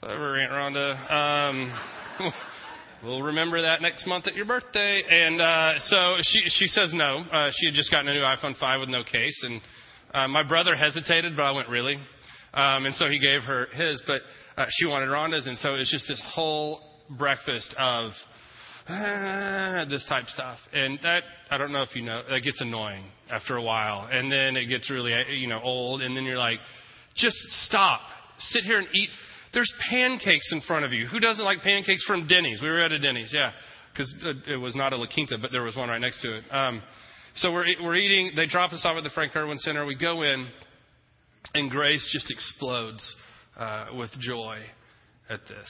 Whatever, 0.00 0.38
Aunt 0.38 0.52
Rhonda. 0.52 1.12
Um, 1.12 2.32
we'll 3.04 3.22
remember 3.22 3.62
that 3.62 3.80
next 3.80 4.06
month 4.06 4.26
at 4.26 4.34
your 4.34 4.44
birthday. 4.44 5.02
And 5.08 5.40
uh, 5.40 5.78
so 5.78 6.16
she 6.22 6.42
she 6.48 6.66
says 6.66 6.92
no. 6.92 7.24
Uh, 7.32 7.50
she 7.56 7.66
had 7.66 7.74
just 7.74 7.90
gotten 7.90 8.08
a 8.08 8.14
new 8.14 8.20
iPhone 8.20 8.56
5 8.58 8.80
with 8.80 8.88
no 8.88 9.02
case, 9.04 9.42
and 9.44 9.60
uh, 10.14 10.28
my 10.28 10.42
brother 10.42 10.74
hesitated, 10.74 11.36
but 11.36 11.42
I 11.42 11.52
went 11.52 11.68
really. 11.68 11.96
Um, 12.54 12.86
and 12.86 12.94
so 12.94 13.08
he 13.08 13.18
gave 13.18 13.42
her 13.42 13.66
his, 13.72 14.02
but 14.06 14.22
uh, 14.56 14.66
she 14.70 14.86
wanted 14.86 15.06
Rhonda's, 15.08 15.46
and 15.46 15.58
so 15.58 15.74
it's 15.74 15.90
just 15.90 16.08
this 16.08 16.22
whole 16.24 16.80
breakfast 17.18 17.74
of 17.78 18.12
ah, 18.88 19.84
this 19.88 20.04
type 20.08 20.26
stuff. 20.26 20.58
And 20.72 20.98
that 21.02 21.22
I 21.50 21.58
don't 21.58 21.72
know 21.72 21.82
if 21.82 21.94
you 21.94 22.02
know 22.02 22.22
that 22.28 22.40
gets 22.40 22.60
annoying 22.60 23.04
after 23.30 23.56
a 23.56 23.62
while, 23.62 24.08
and 24.10 24.30
then 24.30 24.56
it 24.56 24.66
gets 24.66 24.90
really 24.90 25.14
you 25.38 25.46
know 25.46 25.60
old, 25.60 26.02
and 26.02 26.16
then 26.16 26.24
you're 26.24 26.38
like, 26.38 26.58
just 27.14 27.36
stop, 27.66 28.00
sit 28.38 28.64
here 28.64 28.78
and 28.78 28.88
eat. 28.92 29.08
There's 29.54 29.72
pancakes 29.90 30.52
in 30.52 30.60
front 30.62 30.84
of 30.84 30.92
you. 30.92 31.06
Who 31.06 31.20
doesn't 31.20 31.44
like 31.44 31.62
pancakes 31.62 32.04
from 32.04 32.26
Denny's? 32.26 32.60
We 32.62 32.68
were 32.68 32.80
at 32.80 32.92
a 32.92 32.98
Denny's, 32.98 33.32
yeah, 33.32 33.52
because 33.92 34.14
it 34.46 34.56
was 34.56 34.76
not 34.76 34.92
a 34.92 34.96
La 34.96 35.06
Quinta, 35.12 35.38
but 35.40 35.52
there 35.52 35.62
was 35.62 35.76
one 35.76 35.88
right 35.88 36.00
next 36.00 36.20
to 36.22 36.36
it. 36.36 36.44
Um, 36.50 36.82
so 37.34 37.52
we're 37.52 37.66
we're 37.82 37.96
eating. 37.96 38.32
They 38.36 38.46
drop 38.46 38.72
us 38.72 38.82
off 38.84 38.96
at 38.96 39.04
the 39.04 39.10
Frank 39.10 39.34
Erwin 39.36 39.58
Center. 39.58 39.84
We 39.86 39.96
go 39.96 40.22
in, 40.22 40.48
and 41.54 41.70
Grace 41.70 42.08
just 42.12 42.30
explodes 42.30 43.14
uh, 43.56 43.86
with 43.94 44.10
joy 44.20 44.58
at 45.28 45.40
this. 45.48 45.68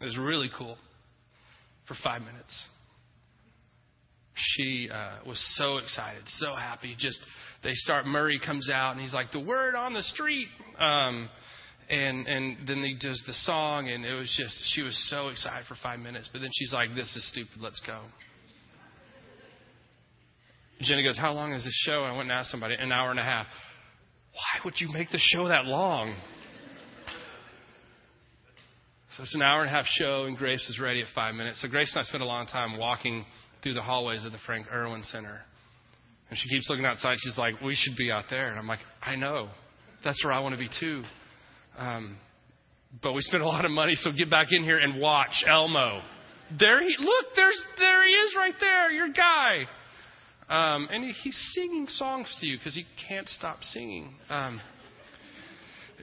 It 0.00 0.04
was 0.04 0.16
really 0.16 0.50
cool 0.56 0.76
for 1.86 1.94
five 2.02 2.22
minutes. 2.22 2.64
She 4.34 4.88
uh, 4.92 5.18
was 5.26 5.42
so 5.56 5.78
excited, 5.78 6.22
so 6.26 6.54
happy. 6.54 6.94
Just 6.96 7.18
they 7.64 7.72
start. 7.72 8.06
Murray 8.06 8.40
comes 8.44 8.70
out 8.70 8.92
and 8.92 9.00
he's 9.00 9.12
like, 9.12 9.32
"The 9.32 9.40
word 9.40 9.74
on 9.74 9.94
the 9.94 10.02
street." 10.02 10.46
Um, 10.78 11.28
and 11.90 12.28
and 12.28 12.68
then 12.68 12.84
he 12.84 12.96
does 13.00 13.20
the 13.26 13.32
song, 13.32 13.88
and 13.88 14.04
it 14.04 14.14
was 14.14 14.32
just 14.38 14.54
she 14.74 14.82
was 14.82 14.96
so 15.10 15.28
excited 15.28 15.66
for 15.66 15.74
five 15.82 15.98
minutes. 15.98 16.28
But 16.32 16.40
then 16.40 16.50
she's 16.54 16.72
like, 16.72 16.90
"This 16.94 17.14
is 17.16 17.28
stupid. 17.30 17.60
Let's 17.60 17.80
go." 17.84 18.00
Jenny 20.82 21.02
goes, 21.02 21.18
"How 21.18 21.32
long 21.32 21.52
is 21.52 21.64
this 21.64 21.74
show?" 21.84 22.04
I 22.04 22.10
went 22.12 22.30
and 22.30 22.32
asked 22.32 22.52
somebody, 22.52 22.76
"An 22.78 22.92
hour 22.92 23.10
and 23.10 23.18
a 23.18 23.24
half." 23.24 23.46
Why 24.32 24.60
would 24.64 24.80
you 24.80 24.92
make 24.92 25.10
the 25.10 25.18
show 25.18 25.48
that 25.48 25.64
long? 25.64 26.14
It's 29.20 29.34
an 29.34 29.42
hour 29.42 29.62
and 29.62 29.68
a 29.68 29.72
half 29.72 29.86
show, 29.86 30.26
and 30.26 30.36
Grace 30.36 30.64
was 30.68 30.78
ready 30.78 31.00
at 31.00 31.08
five 31.12 31.34
minutes. 31.34 31.60
So 31.60 31.68
Grace 31.68 31.90
and 31.92 32.00
I 32.00 32.04
spent 32.04 32.22
a 32.22 32.26
long 32.26 32.46
time 32.46 32.78
walking 32.78 33.26
through 33.62 33.74
the 33.74 33.82
hallways 33.82 34.24
of 34.24 34.30
the 34.30 34.38
Frank 34.46 34.66
Erwin 34.72 35.02
Center. 35.02 35.40
And 36.30 36.38
she 36.38 36.48
keeps 36.48 36.70
looking 36.70 36.84
outside. 36.84 37.16
She's 37.20 37.36
like, 37.36 37.60
We 37.60 37.74
should 37.74 37.96
be 37.96 38.12
out 38.12 38.24
there. 38.30 38.50
And 38.50 38.58
I'm 38.58 38.68
like, 38.68 38.78
I 39.02 39.16
know. 39.16 39.48
That's 40.04 40.24
where 40.24 40.32
I 40.32 40.38
want 40.38 40.52
to 40.54 40.58
be 40.58 40.68
too. 40.80 41.02
Um, 41.76 42.16
but 43.02 43.12
we 43.12 43.20
spent 43.22 43.42
a 43.42 43.46
lot 43.46 43.64
of 43.64 43.72
money, 43.72 43.96
so 43.96 44.10
get 44.16 44.30
back 44.30 44.48
in 44.50 44.62
here 44.62 44.78
and 44.78 45.00
watch 45.00 45.44
Elmo. 45.48 46.00
There 46.58 46.80
he 46.80 46.94
look, 46.98 47.26
there's 47.34 47.62
there 47.78 48.06
he 48.06 48.12
is 48.12 48.34
right 48.36 48.54
there, 48.60 48.90
your 48.90 49.12
guy. 49.12 49.66
Um, 50.48 50.88
and 50.90 51.04
he, 51.04 51.10
he's 51.10 51.52
singing 51.54 51.86
songs 51.88 52.34
to 52.40 52.46
you 52.46 52.56
because 52.56 52.74
he 52.74 52.86
can't 53.08 53.28
stop 53.28 53.62
singing. 53.62 54.16
Um, 54.30 54.60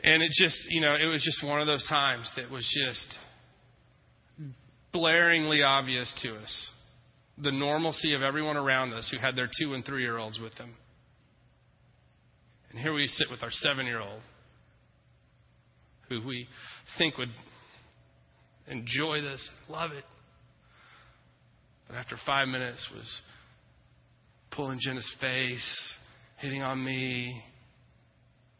and 0.06 0.22
it 0.22 0.32
just, 0.36 0.56
you 0.70 0.82
know, 0.82 0.94
it 0.94 1.08
was 1.08 1.24
just 1.24 1.44
one 1.44 1.60
of 1.60 1.66
those 1.66 1.86
times 1.90 2.32
that 2.38 2.52
was 2.52 2.64
just 2.88 3.18
blaringly 4.94 5.66
obvious 5.66 6.14
to 6.22 6.36
us 6.36 6.70
the 7.40 7.52
normalcy 7.52 8.14
of 8.14 8.22
everyone 8.22 8.56
around 8.56 8.94
us 8.94 9.12
who 9.12 9.20
had 9.20 9.36
their 9.36 9.50
two 9.60 9.74
and 9.74 9.84
three 9.84 10.04
year 10.04 10.18
olds 10.18 10.40
with 10.40 10.56
them. 10.56 10.76
And 12.70 12.80
here 12.80 12.94
we 12.94 13.08
sit 13.08 13.28
with 13.32 13.42
our 13.42 13.50
seven 13.50 13.88
year 13.88 14.00
old 14.00 14.22
who 16.08 16.26
we 16.26 16.48
think 17.00 17.18
would 17.18 17.34
enjoy 18.68 19.22
this, 19.22 19.50
love 19.68 19.92
it. 19.92 20.06
But 21.88 21.96
after 21.98 22.16
five 22.28 22.48
minutes 22.48 22.88
was 22.96 23.22
pulling 24.52 24.80
Jenna's 24.80 25.12
face, 25.20 25.94
hitting 26.38 26.62
on 26.62 26.84
me. 26.86 27.42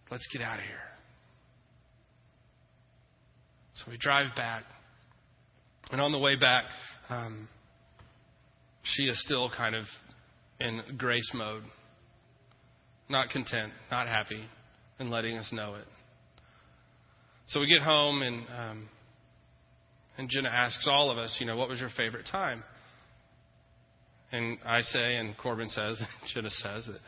Let's 0.10 0.28
get 0.34 0.42
out 0.42 0.58
of 0.58 0.66
here. 0.66 0.95
So 3.76 3.92
we 3.92 3.98
drive 3.98 4.36
back. 4.36 4.64
And 5.92 6.02
on 6.02 6.12
the 6.12 6.18
way 6.18 6.36
back, 6.36 6.64
um, 7.10 7.48
she 8.84 9.04
is 9.04 9.22
still 9.26 9.52
kind 9.56 9.76
of 9.76 9.86
in 10.60 10.82
grace 10.98 11.30
mode, 11.34 11.64
not 13.10 13.30
content, 13.30 13.74
not 13.92 14.08
happy, 14.08 14.44
and 15.00 15.12
letting 15.12 15.38
us 15.38 15.52
know 15.52 15.76
it. 15.76 15.86
So 17.48 17.60
we 17.60 17.68
get 17.68 17.84
home, 17.84 18.22
and 18.22 18.48
um, 18.58 18.90
and 20.18 20.30
Jenna 20.30 20.50
asks 20.50 20.88
all 20.90 21.12
of 21.12 21.18
us, 21.18 21.38
you 21.40 21.46
know, 21.46 21.58
what 21.58 21.70
was 21.70 21.80
your 21.80 21.90
favorite 21.96 22.28
time? 22.32 22.64
And 24.32 24.58
I 24.66 24.82
say, 24.82 25.18
and 25.18 25.38
Corbin 25.38 25.70
says, 25.70 26.00
and 26.00 26.30
Jenna 26.34 26.50
says 26.50 26.88
that 26.88 27.00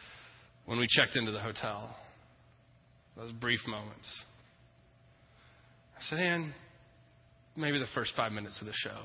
when 0.66 0.78
we 0.78 0.88
checked 0.90 1.16
into 1.16 1.32
the 1.32 1.40
hotel, 1.40 1.96
those 3.16 3.32
brief 3.32 3.62
moments. 3.68 4.08
I 5.98 6.02
said, 6.02 6.20
Ann, 6.20 6.54
maybe 7.56 7.80
the 7.80 7.88
first 7.96 8.14
five 8.16 8.32
minutes 8.32 8.62
of 8.62 8.68
the 8.68 8.74
show 8.74 9.02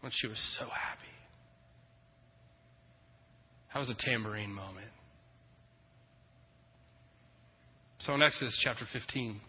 when 0.00 0.12
she 0.14 0.26
was 0.26 0.38
so 0.58 0.64
happy. 0.64 1.02
That 3.72 3.80
was 3.80 3.90
a 3.90 3.96
tambourine 3.98 4.52
moment. 4.52 4.88
So 7.98 8.14
in 8.14 8.22
Exodus 8.22 8.58
chapter 8.62 8.84
15, 8.92 9.40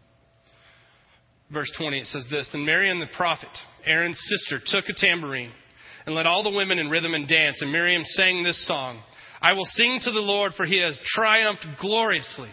verse 1.51 1.71
20, 1.77 1.99
it 1.99 2.07
says 2.07 2.27
this 2.29 2.49
Then 2.51 2.65
Miriam 2.65 2.99
the 2.99 3.07
prophet, 3.15 3.49
Aaron's 3.85 4.19
sister, 4.19 4.59
took 4.65 4.89
a 4.89 4.93
tambourine 4.93 5.51
and 6.05 6.15
led 6.15 6.25
all 6.25 6.43
the 6.43 6.49
women 6.49 6.79
in 6.79 6.89
rhythm 6.89 7.13
and 7.13 7.27
dance. 7.27 7.61
And 7.61 7.71
Miriam 7.71 8.03
sang 8.03 8.43
this 8.43 8.67
song 8.67 9.01
I 9.41 9.53
will 9.53 9.65
sing 9.65 9.99
to 10.03 10.11
the 10.11 10.19
Lord, 10.19 10.53
for 10.55 10.65
he 10.65 10.81
has 10.81 10.99
triumphed 11.05 11.65
gloriously. 11.79 12.49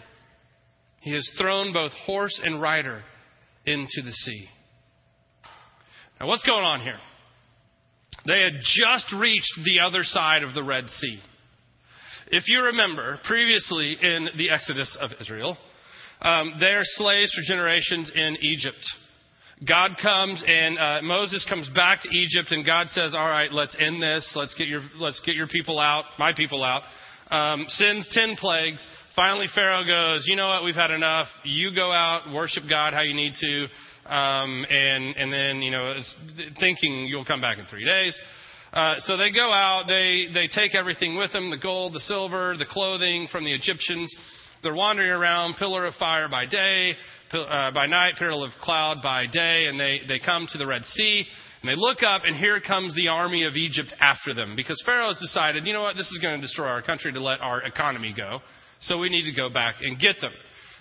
He 1.05 1.13
has 1.13 1.31
thrown 1.37 1.71
both 1.71 1.91
horse 1.91 2.41
and 2.43 2.59
rider 2.59 3.03
into 3.63 4.01
the 4.03 4.11
sea. 4.11 4.47
Now, 6.19 6.25
what's 6.25 6.41
going 6.41 6.65
on 6.65 6.81
here? 6.81 6.97
They 8.25 8.41
had 8.41 8.53
just 8.59 9.13
reached 9.13 9.53
the 9.63 9.81
other 9.81 10.01
side 10.01 10.41
of 10.41 10.55
the 10.55 10.63
Red 10.63 10.89
Sea. 10.89 11.19
If 12.31 12.45
you 12.47 12.59
remember, 12.63 13.19
previously 13.23 13.95
in 14.01 14.29
the 14.35 14.49
Exodus 14.49 14.97
of 14.99 15.11
Israel, 15.21 15.55
um, 16.23 16.55
they 16.59 16.73
are 16.73 16.81
slaves 16.83 17.31
for 17.35 17.53
generations 17.53 18.11
in 18.15 18.37
Egypt. 18.41 18.83
God 19.67 19.91
comes 20.01 20.43
and 20.47 20.79
uh, 20.79 21.01
Moses 21.03 21.45
comes 21.47 21.69
back 21.75 22.01
to 22.01 22.09
Egypt, 22.09 22.51
and 22.51 22.65
God 22.65 22.87
says, 22.89 23.13
"All 23.13 23.29
right, 23.29 23.51
let's 23.51 23.77
end 23.79 24.01
this. 24.01 24.33
Let's 24.35 24.55
get 24.55 24.67
your 24.67 24.81
let's 24.97 25.19
get 25.23 25.35
your 25.35 25.47
people 25.47 25.79
out, 25.79 26.05
my 26.17 26.33
people 26.33 26.63
out." 26.63 26.81
Um, 27.29 27.65
sends 27.67 28.09
ten 28.11 28.35
plagues. 28.37 28.85
Finally, 29.15 29.47
Pharaoh 29.55 29.85
goes, 29.85 30.25
"You 30.27 30.35
know 30.35 30.47
what? 30.47 30.65
We've 30.65 30.75
had 30.75 30.91
enough. 30.91 31.27
You 31.43 31.73
go 31.73 31.91
out, 31.91 32.29
worship 32.31 32.63
God 32.69 32.93
how 32.93 33.01
you 33.01 33.13
need 33.13 33.33
to." 33.35 33.67
Um, 34.05 34.65
and 34.69 35.15
and 35.15 35.31
then 35.31 35.61
you 35.61 35.71
know 35.71 36.01
thinking 36.59 37.07
you'll 37.07 37.23
come 37.23 37.39
back 37.39 37.57
in 37.57 37.65
three 37.65 37.85
days. 37.85 38.17
Uh, 38.73 38.95
so 38.99 39.15
they 39.15 39.31
go 39.31 39.53
out. 39.53 39.85
They 39.87 40.27
they 40.33 40.47
take 40.47 40.75
everything 40.75 41.15
with 41.15 41.31
them: 41.31 41.49
the 41.49 41.57
gold, 41.57 41.93
the 41.93 42.01
silver, 42.01 42.55
the 42.57 42.65
clothing 42.65 43.27
from 43.31 43.45
the 43.45 43.53
Egyptians. 43.53 44.13
They're 44.63 44.75
wandering 44.75 45.11
around, 45.11 45.55
pillar 45.55 45.85
of 45.85 45.93
fire 45.95 46.27
by 46.27 46.45
day, 46.45 46.95
uh, 47.31 47.71
by 47.71 47.85
night, 47.85 48.15
pillar 48.17 48.47
of 48.47 48.51
cloud 48.61 48.97
by 49.01 49.27
day, 49.27 49.67
and 49.67 49.79
they 49.79 50.01
they 50.07 50.19
come 50.19 50.45
to 50.51 50.57
the 50.57 50.67
Red 50.67 50.83
Sea. 50.83 51.25
And 51.61 51.69
they 51.69 51.75
look 51.75 52.03
up, 52.03 52.23
and 52.25 52.35
here 52.35 52.59
comes 52.59 52.93
the 52.95 53.07
army 53.07 53.45
of 53.45 53.55
Egypt 53.55 53.93
after 54.01 54.33
them 54.33 54.55
because 54.57 54.81
Pharaoh 54.85 55.07
has 55.07 55.19
decided, 55.19 55.65
you 55.65 55.73
know 55.73 55.81
what, 55.81 55.95
this 55.95 56.11
is 56.11 56.19
going 56.21 56.35
to 56.35 56.41
destroy 56.41 56.67
our 56.67 56.81
country 56.81 57.13
to 57.13 57.19
let 57.19 57.39
our 57.39 57.63
economy 57.63 58.13
go. 58.15 58.41
So 58.81 58.97
we 58.97 59.09
need 59.09 59.23
to 59.23 59.35
go 59.35 59.49
back 59.49 59.75
and 59.81 59.99
get 59.99 60.19
them. 60.21 60.31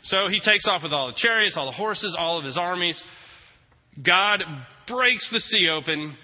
So 0.04 0.28
he 0.28 0.40
takes 0.40 0.66
off 0.68 0.82
with 0.82 0.92
all 0.92 1.08
the 1.08 1.16
chariots, 1.16 1.56
all 1.56 1.66
the 1.66 1.72
horses, 1.72 2.14
all 2.18 2.38
of 2.38 2.44
his 2.44 2.58
armies. 2.58 3.02
God 4.02 4.42
breaks 4.86 5.28
the 5.32 5.40
sea 5.40 5.68
open. 5.68 6.16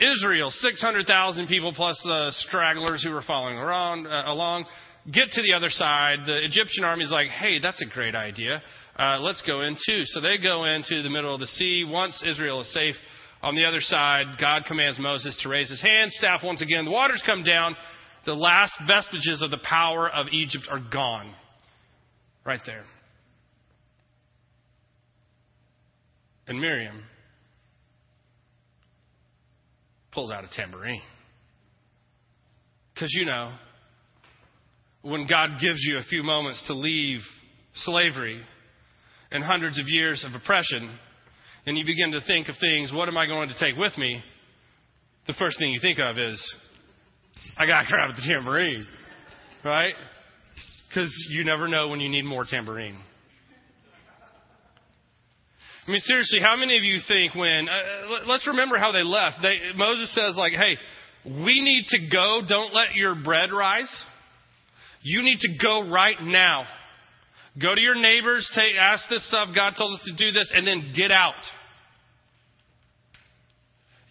Israel, 0.00 0.50
600,000 0.50 1.46
people 1.48 1.72
plus 1.74 2.00
the 2.04 2.30
stragglers 2.46 3.02
who 3.02 3.10
were 3.10 3.22
following 3.26 3.56
around, 3.56 4.06
uh, 4.06 4.24
along, 4.26 4.64
get 5.12 5.30
to 5.32 5.42
the 5.42 5.54
other 5.54 5.70
side. 5.70 6.20
The 6.26 6.44
Egyptian 6.44 6.84
army 6.84 7.04
is 7.04 7.10
like, 7.10 7.28
hey, 7.28 7.58
that's 7.58 7.82
a 7.82 7.86
great 7.86 8.14
idea. 8.14 8.62
Uh, 8.96 9.18
let's 9.20 9.42
go 9.42 9.62
in 9.62 9.74
too. 9.74 10.02
So 10.04 10.20
they 10.20 10.38
go 10.38 10.64
into 10.64 11.02
the 11.02 11.10
middle 11.10 11.34
of 11.34 11.40
the 11.40 11.46
sea. 11.46 11.84
Once 11.84 12.22
Israel 12.26 12.60
is 12.60 12.72
safe 12.72 12.94
on 13.42 13.54
the 13.54 13.64
other 13.64 13.80
side, 13.80 14.26
God 14.40 14.64
commands 14.66 14.98
Moses 14.98 15.38
to 15.42 15.48
raise 15.48 15.70
his 15.70 15.82
hand, 15.82 16.12
staff 16.12 16.40
once 16.44 16.62
again. 16.62 16.84
The 16.84 16.90
waters 16.90 17.22
come 17.26 17.42
down. 17.42 17.76
The 18.28 18.34
last 18.34 18.74
vestiges 18.86 19.40
of 19.40 19.50
the 19.50 19.56
power 19.56 20.06
of 20.06 20.26
Egypt 20.32 20.68
are 20.70 20.82
gone. 20.92 21.32
Right 22.44 22.60
there. 22.66 22.84
And 26.46 26.60
Miriam 26.60 27.04
pulls 30.12 30.30
out 30.30 30.44
a 30.44 30.48
tambourine. 30.54 31.00
Because, 32.92 33.14
you 33.14 33.24
know, 33.24 33.54
when 35.00 35.26
God 35.26 35.52
gives 35.58 35.78
you 35.80 35.96
a 35.96 36.02
few 36.02 36.22
moments 36.22 36.62
to 36.66 36.74
leave 36.74 37.20
slavery 37.76 38.42
and 39.30 39.42
hundreds 39.42 39.80
of 39.80 39.86
years 39.88 40.22
of 40.28 40.38
oppression, 40.38 40.98
and 41.64 41.78
you 41.78 41.84
begin 41.86 42.12
to 42.12 42.20
think 42.26 42.50
of 42.50 42.56
things, 42.60 42.92
what 42.92 43.08
am 43.08 43.16
I 43.16 43.24
going 43.24 43.48
to 43.48 43.58
take 43.58 43.78
with 43.78 43.96
me? 43.96 44.22
The 45.26 45.32
first 45.38 45.58
thing 45.58 45.72
you 45.72 45.80
think 45.80 45.98
of 45.98 46.18
is, 46.18 46.54
I 47.58 47.66
got 47.66 47.82
to 47.82 47.88
grab 47.88 48.14
the 48.16 48.22
tambourine, 48.26 48.84
right? 49.64 49.94
Because 50.88 51.12
you 51.30 51.44
never 51.44 51.68
know 51.68 51.88
when 51.88 52.00
you 52.00 52.08
need 52.08 52.24
more 52.24 52.44
tambourine. 52.48 52.98
I 55.86 55.90
mean, 55.90 56.00
seriously, 56.00 56.40
how 56.42 56.56
many 56.56 56.76
of 56.76 56.84
you 56.84 56.98
think 57.08 57.34
when, 57.34 57.68
uh, 57.68 58.26
let's 58.26 58.46
remember 58.46 58.76
how 58.76 58.92
they 58.92 59.02
left. 59.02 59.38
They, 59.40 59.58
Moses 59.74 60.14
says, 60.14 60.36
like, 60.36 60.52
hey, 60.52 60.76
we 61.24 61.62
need 61.62 61.86
to 61.88 61.98
go. 62.12 62.42
Don't 62.46 62.74
let 62.74 62.94
your 62.94 63.14
bread 63.14 63.50
rise. 63.52 63.90
You 65.02 65.22
need 65.22 65.38
to 65.40 65.48
go 65.62 65.88
right 65.88 66.20
now. 66.20 66.64
Go 67.60 67.74
to 67.74 67.80
your 67.80 67.94
neighbors, 67.94 68.50
take, 68.54 68.76
ask 68.78 69.08
this 69.08 69.26
stuff. 69.28 69.48
God 69.54 69.74
told 69.78 69.94
us 69.94 70.02
to 70.04 70.14
do 70.16 70.30
this, 70.30 70.52
and 70.54 70.66
then 70.66 70.92
get 70.94 71.10
out. 71.10 71.34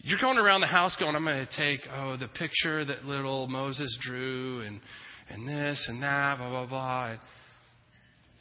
You're 0.02 0.20
going 0.20 0.38
around 0.38 0.60
the 0.60 0.66
house 0.68 0.96
going, 0.98 1.16
I'm 1.16 1.24
going 1.24 1.44
to 1.46 1.56
take, 1.56 1.80
oh, 1.92 2.16
the 2.16 2.28
picture 2.28 2.84
that 2.84 3.04
little 3.04 3.48
Moses 3.48 3.98
drew, 4.00 4.62
and, 4.62 4.80
and 5.28 5.48
this 5.48 5.84
and 5.88 6.02
that, 6.02 6.38
blah, 6.38 6.48
blah, 6.48 6.66
blah. 6.66 7.16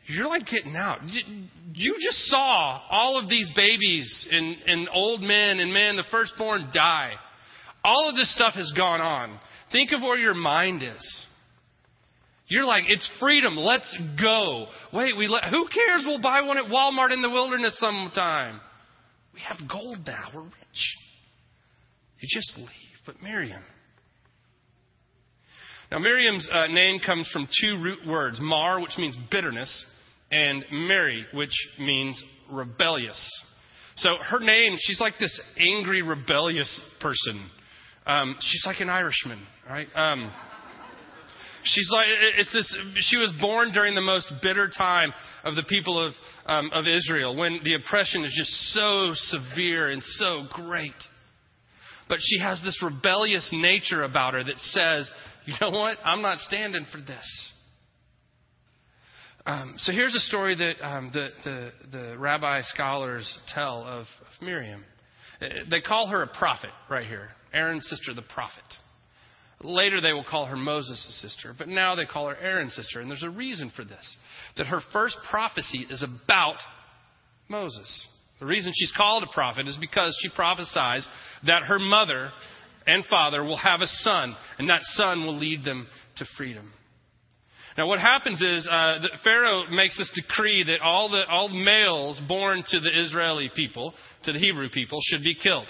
You're 0.08 0.28
like 0.28 0.46
getting 0.46 0.76
out. 0.76 1.00
You 1.74 1.96
just 2.00 2.18
saw 2.28 2.82
all 2.90 3.20
of 3.22 3.30
these 3.30 3.52
babies 3.56 4.28
and, 4.32 4.56
and 4.66 4.90
old 4.94 5.22
men 5.22 5.60
and 5.60 5.74
men, 5.74 5.98
the 5.98 6.06
firstborn, 6.10 6.70
die. 6.74 7.14
All 7.84 8.10
of 8.10 8.16
this 8.16 8.34
stuff 8.34 8.54
has 8.54 8.72
gone 8.76 9.02
on. 9.02 9.38
Think 9.72 9.92
of 9.92 10.02
where 10.02 10.18
your 10.18 10.34
mind 10.34 10.82
is. 10.84 11.26
You're 12.48 12.66
like, 12.66 12.84
it's 12.88 13.10
freedom. 13.20 13.58
Let's 13.58 13.98
go. 14.22 14.68
Wait, 14.94 15.18
we 15.18 15.28
let, 15.28 15.46
who 15.46 15.68
cares? 15.68 16.04
We'll 16.06 16.22
buy 16.22 16.42
one 16.42 16.58
at 16.58 16.66
Walmart 16.66 17.12
in 17.12 17.22
the 17.22 17.30
wilderness 17.30 17.78
sometime. 17.78 18.62
We 19.34 19.42
have 19.42 19.58
gold 19.70 20.06
now. 20.08 20.30
We're 20.34 20.44
rich. 20.44 20.98
You 22.20 22.28
just 22.32 22.58
leave. 22.58 22.68
But 23.06 23.22
Miriam. 23.22 23.62
Now, 25.92 26.00
Miriam's 26.00 26.50
uh, 26.52 26.68
name 26.68 27.00
comes 27.06 27.30
from 27.32 27.48
two 27.62 27.82
root 27.82 28.00
words 28.06 28.40
mar, 28.42 28.82
which 28.82 28.98
means 28.98 29.18
bitterness, 29.32 29.86
and 30.32 30.66
Mary, 30.72 31.26
which 31.34 31.54
means 31.80 32.22
rebellious. 32.52 33.18
So 33.96 34.16
her 34.30 34.40
name, 34.40 34.76
she's 34.78 35.00
like 35.00 35.14
this 35.20 35.40
angry, 35.58 36.02
rebellious 36.02 36.82
person. 37.00 37.50
Um, 38.06 38.36
she's 38.42 38.64
like 38.66 38.80
an 38.82 38.90
Irishman, 38.90 39.40
right? 39.70 39.88
Um, 39.96 40.32
she's 41.64 41.90
like 41.92 42.08
it's 42.38 42.54
this. 42.54 42.78
She 42.98 43.18
was 43.18 43.34
born 43.40 43.72
during 43.74 43.96
the 43.96 44.02
most 44.02 44.32
bitter 44.42 44.70
time 44.70 45.14
of 45.44 45.56
the 45.56 45.64
people 45.64 46.00
of 46.06 46.14
um, 46.46 46.70
of 46.74 46.86
Israel, 46.88 47.36
when 47.36 47.60
the 47.64 47.76
oppression 47.76 48.24
is 48.24 48.34
just 48.38 48.52
so 48.74 49.12
severe 49.14 49.90
and 49.90 50.04
so 50.04 50.44
great. 50.52 50.94
But 52.10 52.20
she 52.22 52.40
has 52.40 52.62
this 52.64 52.82
rebellious 52.82 53.50
nature 53.52 54.04
about 54.04 54.34
her 54.34 54.44
that 54.44 54.58
says, 54.58 55.12
you 55.46 55.54
know 55.62 55.72
what? 55.72 55.98
I'm 56.04 56.22
not 56.22 56.38
standing 56.40 56.86
for 56.92 57.00
this. 57.00 57.52
Um, 59.46 59.76
so 59.78 59.94
here's 59.94 60.14
a 60.14 60.20
story 60.20 60.56
that 60.56 60.86
um, 60.86 61.10
the, 61.14 61.30
the, 61.46 61.72
the, 61.90 62.18
rabbi 62.18 62.60
scholars 62.64 63.40
tell 63.54 63.82
of, 63.84 64.02
of 64.02 64.42
Miriam. 64.42 64.84
Uh, 65.42 65.46
they 65.72 65.80
call 65.80 66.08
her 66.08 66.22
a 66.22 66.28
prophet 66.28 66.72
right 66.90 67.08
here, 67.08 67.30
Aaron's 67.54 67.88
sister, 67.88 68.14
the 68.14 68.24
prophet. 68.24 68.64
Later 69.62 70.02
they 70.02 70.12
will 70.12 70.26
call 70.30 70.46
her 70.48 70.58
Moses' 70.58 71.22
sister, 71.22 71.56
but 71.58 71.70
now 71.70 71.96
they 71.96 72.06
call 72.06 72.28
her 72.28 72.36
Aaron's 72.36 72.76
sister. 72.76 73.00
And 73.00 73.10
there's 73.10 73.24
a 73.24 73.30
reason 73.30 73.72
for 73.74 73.86
this 73.86 74.18
that 74.58 74.68
her 74.68 74.82
first 74.92 75.18
prophecy 75.30 75.88
is 75.90 76.04
about 76.04 76.58
Moses. 77.48 78.08
The 78.40 78.46
reason 78.46 78.72
she's 78.76 78.94
called 78.96 79.24
a 79.24 79.34
prophet 79.34 79.68
is 79.68 79.78
because 79.78 80.18
she 80.22 80.30
prophesies 80.30 81.08
that 81.46 81.64
her 81.64 81.80
mother 81.80 82.32
and 82.86 83.04
father 83.06 83.44
will 83.44 83.58
have 83.58 83.82
a 83.82 83.88
son, 83.88 84.36
and 84.58 84.70
that 84.70 84.82
son 84.82 85.26
will 85.26 85.38
lead 85.38 85.64
them 85.64 85.88
to 86.18 86.26
freedom. 86.38 86.72
Now, 87.78 87.88
what 87.88 88.00
happens 88.00 88.42
is 88.42 88.68
uh, 88.68 89.00
Pharaoh 89.24 89.66
makes 89.70 89.98
this 89.98 90.12
decree 90.16 90.64
that 90.64 90.82
all 90.82 91.10
the 91.10 91.28
all 91.28 91.50
males 91.50 92.20
born 92.28 92.64
to 92.68 92.80
the 92.80 93.00
Israeli 93.00 93.52
people, 93.56 93.94
to 94.24 94.34
the 94.34 94.40
Hebrew 94.40 94.70
people, 94.70 95.00
should 95.04 95.24
be 95.24 95.36
killed. 95.36 95.68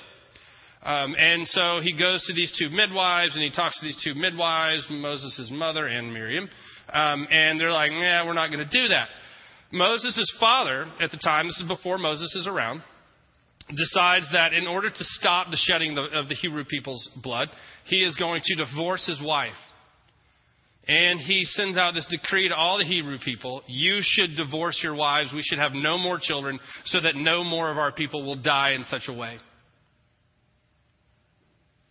Um, 0.83 1.15
and 1.19 1.45
so 1.47 1.81
he 1.81 1.97
goes 1.97 2.23
to 2.27 2.33
these 2.33 2.55
two 2.57 2.69
midwives 2.69 3.35
and 3.35 3.43
he 3.43 3.49
talks 3.49 3.77
to 3.79 3.85
these 3.85 4.01
two 4.01 4.13
midwives, 4.13 4.85
Moses' 4.89 5.49
mother 5.51 5.85
and 5.85 6.13
Miriam. 6.13 6.47
Um, 6.93 7.27
and 7.29 7.59
they're 7.59 7.73
like, 7.73 7.91
yeah, 7.91 8.25
we're 8.25 8.33
not 8.33 8.51
going 8.51 8.65
to 8.65 8.71
do 8.71 8.87
that. 8.87 9.07
Moses' 9.71 10.33
father, 10.39 10.85
at 10.99 11.11
the 11.11 11.17
time, 11.17 11.47
this 11.47 11.59
is 11.59 11.67
before 11.67 11.97
Moses 11.97 12.33
is 12.35 12.47
around, 12.47 12.81
decides 13.75 14.31
that 14.31 14.53
in 14.53 14.65
order 14.65 14.89
to 14.89 14.95
stop 14.99 15.51
the 15.51 15.57
shedding 15.57 15.97
of 15.97 16.29
the 16.29 16.35
Hebrew 16.35 16.63
people's 16.63 17.09
blood, 17.21 17.49
he 17.85 18.03
is 18.03 18.15
going 18.15 18.41
to 18.43 18.55
divorce 18.55 19.05
his 19.05 19.21
wife. 19.21 19.53
And 20.87 21.19
he 21.19 21.43
sends 21.43 21.77
out 21.77 21.93
this 21.93 22.07
decree 22.09 22.47
to 22.47 22.55
all 22.55 22.77
the 22.77 22.85
Hebrew 22.85 23.17
people 23.19 23.61
you 23.67 23.99
should 24.01 24.37
divorce 24.37 24.79
your 24.81 24.95
wives. 24.95 25.33
We 25.33 25.41
should 25.43 25.59
have 25.59 25.73
no 25.73 25.97
more 25.97 26.17
children 26.17 26.59
so 26.85 27.01
that 27.01 27.15
no 27.15 27.43
more 27.43 27.69
of 27.69 27.77
our 27.77 27.91
people 27.91 28.23
will 28.23 28.41
die 28.41 28.71
in 28.71 28.85
such 28.85 29.09
a 29.09 29.13
way. 29.13 29.37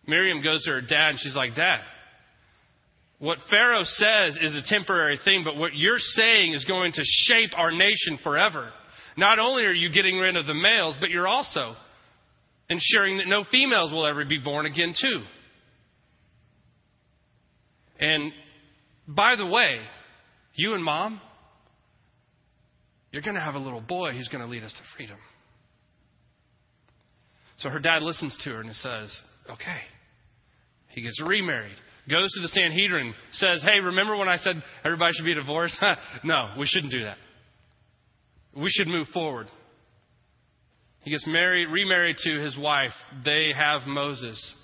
Miriam 0.07 0.41
goes 0.41 0.63
to 0.63 0.71
her 0.71 0.81
dad 0.81 1.09
and 1.09 1.19
she's 1.19 1.35
like, 1.35 1.53
Dad, 1.53 1.81
what 3.19 3.39
Pharaoh 3.49 3.83
says 3.83 4.37
is 4.41 4.55
a 4.55 4.61
temporary 4.63 5.19
thing, 5.23 5.43
but 5.43 5.57
what 5.57 5.75
you're 5.75 5.97
saying 5.97 6.53
is 6.53 6.65
going 6.65 6.91
to 6.93 7.01
shape 7.03 7.49
our 7.57 7.71
nation 7.71 8.19
forever. 8.23 8.69
Not 9.17 9.39
only 9.39 9.63
are 9.63 9.73
you 9.73 9.91
getting 9.91 10.17
rid 10.17 10.35
of 10.35 10.45
the 10.45 10.53
males, 10.53 10.95
but 10.99 11.09
you're 11.09 11.27
also 11.27 11.75
ensuring 12.69 13.17
that 13.17 13.27
no 13.27 13.43
females 13.49 13.91
will 13.91 14.05
ever 14.05 14.23
be 14.25 14.37
born 14.37 14.67
again, 14.67 14.93
too. 14.99 15.21
And 17.99 18.31
by 19.07 19.35
the 19.35 19.45
way, 19.47 19.79
you 20.53 20.75
and 20.75 20.83
mom, 20.83 21.19
you're 23.11 23.23
going 23.23 23.35
to 23.35 23.41
have 23.41 23.55
a 23.55 23.59
little 23.59 23.81
boy 23.81 24.11
who's 24.11 24.27
going 24.27 24.43
to 24.43 24.49
lead 24.49 24.63
us 24.63 24.73
to 24.73 24.81
freedom. 24.95 25.17
So 27.57 27.69
her 27.69 27.79
dad 27.79 28.03
listens 28.03 28.37
to 28.43 28.51
her 28.51 28.61
and 28.61 28.75
says, 28.75 29.19
Okay. 29.49 29.79
He 30.89 31.01
gets 31.01 31.21
remarried 31.25 31.77
goes 32.09 32.31
to 32.33 32.41
the 32.41 32.47
Sanhedrin, 32.47 33.13
says, 33.31 33.63
Hey, 33.67 33.79
remember 33.79 34.15
when 34.15 34.29
I 34.29 34.37
said 34.37 34.61
everybody 34.83 35.13
should 35.13 35.25
be 35.25 35.33
divorced? 35.33 35.77
no, 36.23 36.53
we 36.57 36.65
shouldn't 36.65 36.91
do 36.91 37.03
that. 37.03 37.17
We 38.55 38.69
should 38.69 38.87
move 38.87 39.07
forward. 39.13 39.47
He 41.03 41.11
gets 41.11 41.27
married, 41.27 41.67
remarried 41.67 42.17
to 42.17 42.41
his 42.41 42.57
wife. 42.57 42.91
They 43.23 43.53
have 43.55 43.83
Moses. 43.87 44.55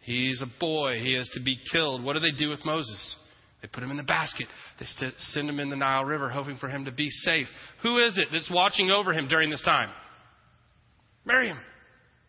He's 0.00 0.40
a 0.40 0.60
boy. 0.60 1.00
He 1.00 1.14
is 1.14 1.30
to 1.34 1.42
be 1.42 1.58
killed. 1.72 2.02
What 2.02 2.14
do 2.14 2.20
they 2.20 2.30
do 2.30 2.48
with 2.48 2.64
Moses? 2.64 3.16
They 3.60 3.68
put 3.68 3.82
him 3.82 3.90
in 3.90 3.96
the 3.96 4.02
basket. 4.04 4.46
They 4.78 4.86
send 5.18 5.50
him 5.50 5.58
in 5.58 5.70
the 5.70 5.76
Nile 5.76 6.04
River, 6.04 6.28
hoping 6.28 6.56
for 6.56 6.68
him 6.68 6.84
to 6.84 6.92
be 6.92 7.10
safe. 7.10 7.46
Who 7.82 7.98
is 7.98 8.16
it 8.16 8.28
that's 8.32 8.50
watching 8.50 8.90
over 8.90 9.12
him 9.12 9.28
during 9.28 9.50
this 9.50 9.62
time? 9.62 9.90
Miriam, 11.24 11.58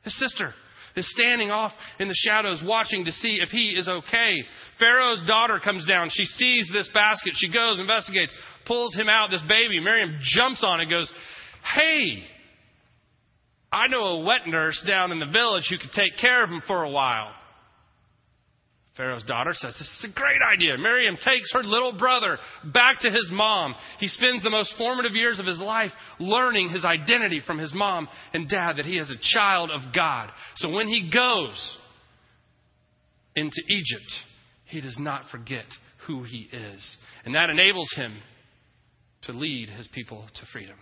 his 0.03 0.17
sister 0.19 0.53
is 0.97 1.09
standing 1.11 1.51
off 1.51 1.71
in 1.99 2.07
the 2.07 2.15
shadows 2.15 2.61
watching 2.65 3.05
to 3.05 3.11
see 3.11 3.39
if 3.41 3.49
he 3.49 3.69
is 3.69 3.87
okay. 3.87 4.35
Pharaoh's 4.79 5.23
daughter 5.27 5.59
comes 5.63 5.85
down. 5.85 6.09
She 6.11 6.25
sees 6.25 6.69
this 6.73 6.89
basket. 6.93 7.33
She 7.35 7.51
goes, 7.51 7.79
investigates, 7.79 8.35
pulls 8.65 8.95
him 8.95 9.09
out, 9.09 9.29
this 9.31 9.43
baby. 9.47 9.79
Miriam 9.79 10.17
jumps 10.21 10.63
on 10.65 10.81
it, 10.81 10.89
goes, 10.89 11.11
Hey, 11.75 12.23
I 13.71 13.87
know 13.87 14.03
a 14.03 14.23
wet 14.23 14.47
nurse 14.47 14.83
down 14.87 15.11
in 15.11 15.19
the 15.19 15.25
village 15.25 15.67
who 15.69 15.77
could 15.77 15.91
take 15.91 16.17
care 16.17 16.43
of 16.43 16.49
him 16.49 16.61
for 16.65 16.83
a 16.83 16.89
while. 16.89 17.31
Pharaoh's 18.97 19.23
daughter 19.23 19.53
says, 19.53 19.73
This 19.73 19.99
is 19.99 20.09
a 20.11 20.19
great 20.19 20.41
idea. 20.41 20.77
Miriam 20.77 21.17
takes 21.23 21.53
her 21.53 21.63
little 21.63 21.93
brother 21.93 22.39
back 22.73 22.99
to 23.01 23.11
his 23.11 23.29
mom. 23.31 23.75
He 23.99 24.07
spends 24.07 24.43
the 24.43 24.49
most 24.49 24.73
formative 24.77 25.13
years 25.13 25.39
of 25.39 25.45
his 25.45 25.61
life 25.61 25.91
learning 26.19 26.69
his 26.69 26.83
identity 26.83 27.41
from 27.45 27.59
his 27.59 27.73
mom 27.73 28.07
and 28.33 28.49
dad 28.49 28.73
that 28.77 28.85
he 28.85 28.97
is 28.97 29.11
a 29.11 29.35
child 29.37 29.69
of 29.69 29.93
God. 29.93 30.31
So 30.55 30.69
when 30.71 30.87
he 30.87 31.11
goes 31.13 31.77
into 33.35 33.61
Egypt, 33.69 34.11
he 34.65 34.81
does 34.81 34.97
not 34.99 35.29
forget 35.31 35.65
who 36.07 36.23
he 36.23 36.49
is. 36.51 36.97
And 37.23 37.35
that 37.35 37.51
enables 37.51 37.91
him 37.95 38.19
to 39.23 39.31
lead 39.31 39.69
his 39.69 39.87
people 39.93 40.25
to 40.33 40.41
freedom. 40.51 40.77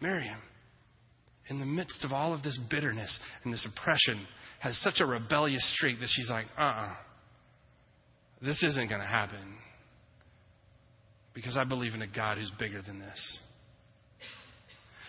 Miriam, 0.00 0.40
in 1.48 1.58
the 1.58 1.66
midst 1.66 2.04
of 2.04 2.12
all 2.12 2.34
of 2.34 2.42
this 2.42 2.58
bitterness 2.70 3.18
and 3.44 3.52
this 3.52 3.66
oppression, 3.66 4.26
has 4.60 4.76
such 4.82 5.00
a 5.00 5.06
rebellious 5.06 5.74
streak 5.76 6.00
that 6.00 6.08
she's 6.10 6.30
like, 6.30 6.46
uh 6.58 6.62
uh-uh, 6.62 6.86
uh 6.86 6.94
this 8.42 8.62
isn't 8.62 8.88
going 8.88 9.00
to 9.00 9.06
happen. 9.06 9.58
Because 11.34 11.56
I 11.56 11.64
believe 11.64 11.94
in 11.94 12.02
a 12.02 12.06
God 12.06 12.38
who's 12.38 12.52
bigger 12.58 12.82
than 12.82 12.98
this. 12.98 13.38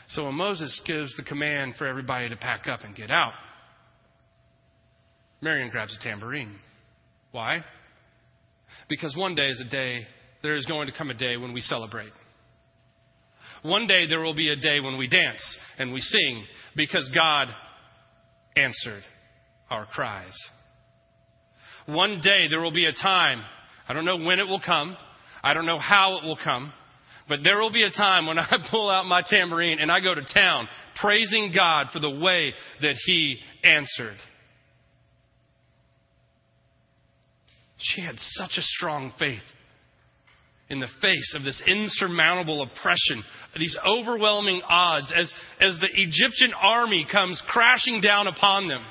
So 0.09 0.25
when 0.25 0.35
Moses 0.35 0.81
gives 0.85 1.15
the 1.17 1.23
command 1.23 1.75
for 1.77 1.85
everybody 1.85 2.29
to 2.29 2.37
pack 2.37 2.67
up 2.67 2.81
and 2.83 2.95
get 2.95 3.11
out, 3.11 3.33
Miriam 5.41 5.69
grabs 5.69 5.97
a 5.99 6.03
tambourine. 6.03 6.55
Why? 7.31 7.63
Because 8.89 9.15
one 9.15 9.35
day 9.35 9.49
is 9.49 9.61
a 9.65 9.69
day, 9.69 10.07
there 10.41 10.55
is 10.55 10.65
going 10.65 10.87
to 10.87 10.93
come 10.97 11.09
a 11.09 11.13
day 11.13 11.37
when 11.37 11.53
we 11.53 11.61
celebrate. 11.61 12.13
One 13.63 13.87
day 13.87 14.07
there 14.07 14.21
will 14.21 14.35
be 14.35 14.49
a 14.49 14.55
day 14.55 14.79
when 14.79 14.97
we 14.97 15.07
dance 15.07 15.41
and 15.77 15.91
we 15.91 15.99
sing 15.99 16.45
because 16.75 17.09
God 17.13 17.49
answered 18.55 19.03
our 19.69 19.85
cries. 19.85 20.37
One 21.85 22.19
day 22.21 22.47
there 22.49 22.61
will 22.61 22.73
be 22.73 22.85
a 22.85 22.93
time, 22.93 23.41
I 23.87 23.93
don't 23.93 24.05
know 24.05 24.17
when 24.17 24.39
it 24.39 24.47
will 24.47 24.61
come, 24.63 24.97
I 25.43 25.53
don't 25.53 25.65
know 25.65 25.79
how 25.79 26.17
it 26.17 26.23
will 26.23 26.39
come, 26.41 26.73
but 27.29 27.39
there 27.43 27.59
will 27.59 27.71
be 27.71 27.83
a 27.83 27.91
time 27.91 28.25
when 28.25 28.37
I 28.39 28.57
pull 28.69 28.89
out 28.89 29.05
my 29.05 29.23
tambourine 29.25 29.79
and 29.79 29.91
I 29.91 29.99
go 29.99 30.13
to 30.13 30.21
town 30.33 30.67
praising 30.99 31.51
God 31.55 31.87
for 31.93 31.99
the 31.99 32.09
way 32.09 32.53
that 32.81 32.95
He 33.05 33.39
answered. 33.63 34.17
She 37.77 38.01
had 38.01 38.15
such 38.17 38.57
a 38.57 38.61
strong 38.61 39.13
faith 39.19 39.43
in 40.69 40.79
the 40.79 40.87
face 41.01 41.33
of 41.35 41.43
this 41.43 41.61
insurmountable 41.65 42.61
oppression, 42.61 43.23
these 43.57 43.77
overwhelming 43.85 44.61
odds, 44.67 45.13
as, 45.15 45.33
as 45.61 45.77
the 45.79 45.89
Egyptian 45.93 46.53
army 46.59 47.07
comes 47.09 47.41
crashing 47.47 48.01
down 48.01 48.27
upon 48.27 48.67
them. 48.67 48.83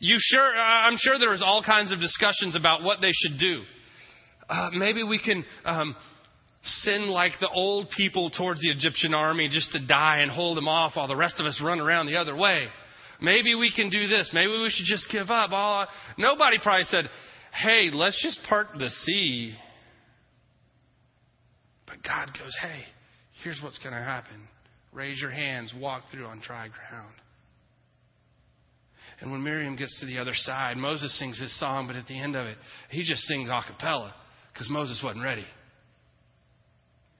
You 0.00 0.16
sure, 0.18 0.42
I'm 0.42 0.96
sure 0.98 1.18
there 1.18 1.30
was 1.30 1.42
all 1.42 1.62
kinds 1.62 1.92
of 1.92 2.00
discussions 2.00 2.56
about 2.56 2.82
what 2.82 3.00
they 3.02 3.12
should 3.12 3.38
do. 3.38 3.62
Uh, 4.48 4.70
maybe 4.72 5.02
we 5.02 5.20
can 5.22 5.44
um, 5.64 5.94
send 6.62 7.04
like 7.04 7.32
the 7.38 7.48
old 7.48 7.88
people 7.96 8.30
towards 8.30 8.60
the 8.62 8.70
Egyptian 8.70 9.14
army 9.14 9.48
just 9.50 9.72
to 9.72 9.86
die 9.86 10.20
and 10.20 10.30
hold 10.30 10.56
them 10.56 10.68
off 10.68 10.92
while 10.96 11.06
the 11.06 11.14
rest 11.14 11.38
of 11.38 11.44
us 11.46 11.60
run 11.62 11.80
around 11.80 12.06
the 12.06 12.16
other 12.16 12.34
way. 12.34 12.66
Maybe 13.20 13.54
we 13.54 13.70
can 13.74 13.90
do 13.90 14.08
this. 14.08 14.30
Maybe 14.32 14.50
we 14.50 14.70
should 14.70 14.86
just 14.86 15.06
give 15.12 15.28
up. 15.28 15.52
All, 15.52 15.86
nobody 16.16 16.56
probably 16.62 16.84
said, 16.84 17.04
hey, 17.52 17.90
let's 17.92 18.20
just 18.22 18.40
part 18.48 18.68
the 18.78 18.88
sea. 18.88 19.54
But 21.86 22.02
God 22.02 22.30
goes, 22.38 22.56
hey, 22.62 22.84
here's 23.44 23.60
what's 23.62 23.78
going 23.78 23.94
to 23.94 24.02
happen. 24.02 24.48
Raise 24.92 25.20
your 25.20 25.30
hands, 25.30 25.74
walk 25.78 26.04
through 26.10 26.24
on 26.24 26.40
dry 26.40 26.68
ground. 26.68 27.14
And 29.20 29.30
when 29.30 29.42
Miriam 29.42 29.76
gets 29.76 29.98
to 30.00 30.06
the 30.06 30.18
other 30.18 30.34
side, 30.34 30.76
Moses 30.76 31.16
sings 31.18 31.38
his 31.38 31.58
song, 31.58 31.86
but 31.86 31.96
at 31.96 32.06
the 32.06 32.18
end 32.18 32.36
of 32.36 32.46
it, 32.46 32.56
he 32.90 33.02
just 33.04 33.22
sings 33.22 33.50
a 33.50 33.60
cappella 33.66 34.14
because 34.52 34.70
Moses 34.70 35.00
wasn't 35.04 35.24
ready. 35.24 35.46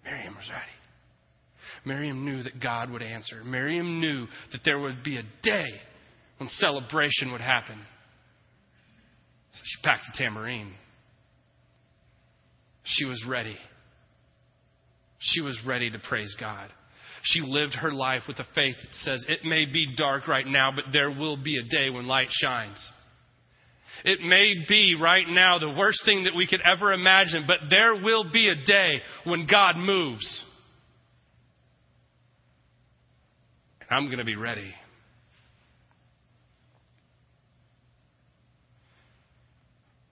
Miriam 0.05 0.35
was 0.35 0.49
ready. 0.51 0.65
Miriam 1.85 2.25
knew 2.25 2.43
that 2.43 2.61
God 2.61 2.91
would 2.91 3.03
answer. 3.03 3.43
Miriam 3.45 4.01
knew 4.01 4.27
that 4.53 4.61
there 4.65 4.79
would 4.79 5.03
be 5.03 5.19
a 5.19 5.23
day 5.43 5.67
when 6.39 6.49
celebration 6.49 7.33
would 7.33 7.41
happen. 7.41 7.79
So 9.53 9.61
she 9.65 9.83
packed 9.83 10.05
a 10.15 10.19
tambourine. 10.19 10.75
She 12.85 13.05
was 13.05 13.25
ready. 13.29 13.57
She 15.19 15.41
was 15.41 15.59
ready 15.67 15.91
to 15.91 15.99
praise 15.99 16.35
God. 16.41 16.71
She 17.23 17.41
lived 17.41 17.75
her 17.75 17.93
life 17.93 18.23
with 18.27 18.39
a 18.39 18.47
faith 18.55 18.77
that 18.81 18.95
says, 18.95 19.27
It 19.29 19.45
may 19.45 19.67
be 19.67 19.95
dark 19.97 20.27
right 20.27 20.47
now, 20.47 20.73
but 20.75 20.85
there 20.93 21.11
will 21.11 21.37
be 21.37 21.59
a 21.59 21.63
day 21.63 21.91
when 21.91 22.07
light 22.07 22.29
shines. 22.31 22.91
It 24.05 24.21
may 24.21 24.55
be 24.67 24.97
right 25.01 25.29
now 25.29 25.59
the 25.59 25.71
worst 25.71 26.05
thing 26.07 26.25
that 26.25 26.35
we 26.35 26.47
could 26.47 26.61
ever 26.65 26.93
imagine, 26.93 27.45
but 27.47 27.59
there 27.69 27.95
will 27.95 28.31
be 28.31 28.49
a 28.49 28.55
day 28.55 29.01
when 29.25 29.47
God 29.47 29.77
moves. 29.77 30.45
And 33.83 33.91
I'm 33.91 34.07
going 34.07 34.19
to 34.19 34.25
be 34.25 34.37
ready. 34.37 34.73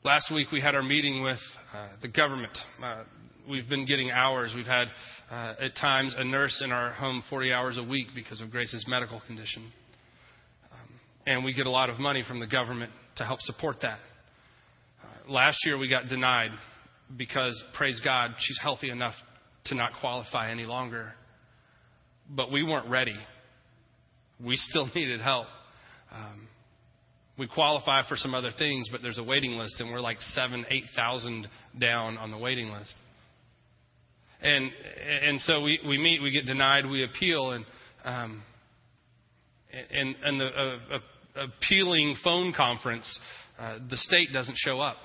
Last 0.04 0.32
week 0.32 0.52
we 0.52 0.60
had 0.60 0.74
our 0.74 0.82
meeting 0.82 1.22
with 1.22 1.38
uh, 1.74 1.88
the 2.02 2.08
government. 2.08 2.56
Uh, 2.82 3.04
we've 3.48 3.68
been 3.68 3.86
getting 3.86 4.10
hours. 4.10 4.52
We've 4.54 4.66
had, 4.66 4.88
uh, 5.30 5.54
at 5.60 5.76
times, 5.76 6.14
a 6.16 6.24
nurse 6.24 6.60
in 6.64 6.72
our 6.72 6.92
home 6.92 7.22
40 7.28 7.52
hours 7.52 7.78
a 7.78 7.82
week 7.82 8.08
because 8.14 8.40
of 8.40 8.50
Grace's 8.50 8.84
medical 8.88 9.20
condition. 9.26 9.72
Um, 10.72 10.88
and 11.26 11.44
we 11.44 11.52
get 11.52 11.66
a 11.66 11.70
lot 11.70 11.90
of 11.90 11.98
money 11.98 12.22
from 12.26 12.40
the 12.40 12.46
government 12.46 12.92
to 13.16 13.24
help 13.24 13.40
support 13.40 13.76
that. 13.82 13.98
Uh, 15.02 15.32
last 15.32 15.58
year 15.64 15.78
we 15.78 15.88
got 15.88 16.08
denied 16.08 16.50
because, 17.16 17.62
praise 17.76 18.00
God, 18.04 18.32
she's 18.38 18.58
healthy 18.62 18.90
enough 18.90 19.14
to 19.66 19.74
not 19.74 19.92
qualify 20.00 20.50
any 20.50 20.66
longer. 20.66 21.12
But 22.30 22.52
we 22.52 22.62
weren't 22.62 22.88
ready. 22.90 23.16
We 24.44 24.56
still 24.56 24.88
needed 24.94 25.20
help. 25.20 25.46
Um, 26.12 26.48
we 27.38 27.46
qualify 27.46 28.02
for 28.08 28.16
some 28.16 28.34
other 28.34 28.50
things, 28.58 28.88
but 28.90 29.00
there's 29.00 29.18
a 29.18 29.22
waiting 29.22 29.52
list, 29.52 29.78
and 29.78 29.92
we're 29.92 30.00
like 30.00 30.20
seven, 30.20 30.66
eight 30.70 30.86
thousand 30.96 31.46
down 31.78 32.18
on 32.18 32.32
the 32.32 32.38
waiting 32.38 32.70
list. 32.70 32.92
And 34.40 34.70
and 35.26 35.40
so 35.40 35.62
we, 35.62 35.80
we 35.86 35.98
meet, 35.98 36.22
we 36.22 36.30
get 36.30 36.46
denied, 36.46 36.86
we 36.86 37.04
appeal, 37.04 37.50
and 37.50 37.64
um, 38.04 38.42
and 39.90 40.16
and 40.24 40.40
the 40.40 40.46
uh, 40.46 40.78
uh, 40.92 40.98
appealing 41.44 42.16
phone 42.22 42.52
conference, 42.56 43.18
uh, 43.58 43.78
the 43.90 43.96
state 43.96 44.32
doesn't 44.32 44.56
show 44.58 44.80
up. 44.80 44.96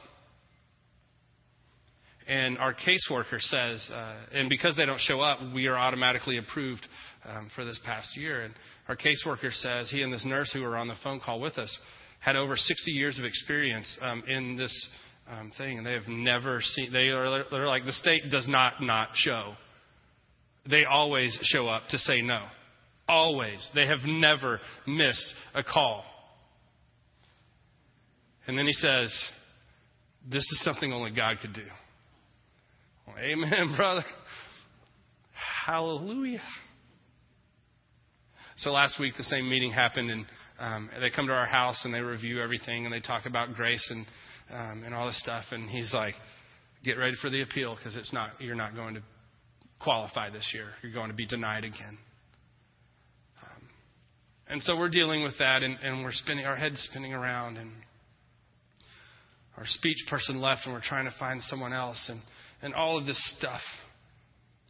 And 2.28 2.58
our 2.58 2.74
caseworker 2.74 3.40
says, 3.40 3.90
uh, 3.94 4.16
and 4.34 4.50
because 4.50 4.78
they 4.78 4.86
don't 4.86 5.00
show 5.00 5.20
up, 5.20 5.40
we 5.54 5.68
are 5.68 5.78
automatically 5.78 6.38
approved 6.38 6.88
um, 7.26 7.50
for 7.54 7.66
this 7.66 7.80
past 7.86 8.16
year. 8.16 8.44
And 8.44 8.54
our 8.88 8.96
caseworker 8.96 9.52
says 9.52 9.90
he 9.90 10.04
and 10.04 10.14
this 10.14 10.26
nurse 10.26 10.50
who 10.54 10.62
were 10.62 10.78
on 10.78 10.88
the 10.88 10.96
phone 11.04 11.20
call 11.20 11.42
with 11.42 11.58
us 11.58 11.78
had 12.20 12.38
over 12.38 12.56
60 12.56 12.92
years 12.92 13.20
of 13.20 13.26
experience 13.26 13.98
um, 14.02 14.24
in 14.28 14.56
this 14.56 14.88
um, 15.30 15.52
thing, 15.58 15.78
and 15.78 15.88
they 15.88 15.94
have 15.94 16.08
never 16.08 16.60
seen. 16.62 16.92
They 16.92 17.10
are 17.10 17.44
they're 17.50 17.68
like 17.68 17.86
the 17.86 17.94
state 17.94 18.30
does 18.30 18.48
not 18.48 18.82
not 18.82 19.10
show. 19.14 19.54
They 20.70 20.86
always 20.86 21.38
show 21.44 21.68
up 21.68 21.84
to 21.90 21.98
say 21.98 22.22
no. 22.22 22.46
Always. 23.08 23.70
They 23.76 23.86
have 23.88 24.00
never 24.06 24.60
missed 24.88 25.34
a 25.54 25.64
call. 25.64 26.06
And 28.48 28.58
then 28.58 28.66
he 28.66 28.74
says, 28.74 29.14
This 30.30 30.44
is 30.44 30.64
something 30.64 30.92
only 30.94 31.12
God 31.12 31.38
could 31.42 31.54
do. 31.54 31.66
Well, 33.08 33.18
amen, 33.18 33.74
brother. 33.76 34.06
Hallelujah. 35.66 36.42
So 38.58 38.72
last 38.72 39.00
week, 39.00 39.16
the 39.18 39.24
same 39.24 39.50
meeting 39.50 39.72
happened, 39.72 40.12
and 40.12 40.26
um, 40.60 40.90
they 41.00 41.10
come 41.10 41.28
to 41.28 41.34
our 41.34 41.46
house 41.46 41.82
and 41.84 41.94
they 41.94 42.00
review 42.00 42.42
everything 42.42 42.86
and 42.86 42.94
they 42.94 43.00
talk 43.00 43.26
about 43.26 43.56
grace 43.56 43.86
and 43.90 44.06
um, 44.52 44.84
and 44.86 44.94
all 44.94 45.08
this 45.08 45.20
stuff. 45.20 45.44
And 45.52 45.70
he's 45.70 45.94
like, 45.94 46.16
"Get 46.84 46.98
ready 46.98 47.16
for 47.22 47.30
the 47.30 47.42
appeal 47.42 47.76
because 47.76 47.96
it's 47.96 48.14
not 48.14 48.32
you're 48.40 48.56
not 48.56 48.76
going 48.76 48.96
to 48.96 49.02
qualify 49.80 50.30
this 50.30 50.50
year. 50.54 50.70
You're 50.82 50.94
going 50.94 51.10
to 51.10 51.16
be 51.16 51.26
denied 51.26 51.64
again." 51.64 51.98
Um, 53.42 53.64
and 54.48 54.64
so 54.64 54.78
we're 54.78 54.90
dealing 54.90 55.24
with 55.24 55.38
that, 55.40 55.64
and, 55.64 55.78
and 55.84 56.04
we're 56.04 56.12
spinning 56.12 56.46
our 56.46 56.56
heads 56.56 56.88
spinning 56.92 57.14
around 57.14 57.58
and 57.58 57.72
our 59.58 59.66
speech 59.66 59.98
person 60.10 60.42
left 60.42 60.62
and 60.66 60.74
we're 60.74 60.82
trying 60.82 61.06
to 61.06 61.14
find 61.20 61.42
someone 61.44 61.74
else 61.74 62.10
and, 62.10 62.22
and 62.62 62.74
all 62.74 62.98
of 62.98 63.06
this 63.06 63.22
stuff 63.38 63.62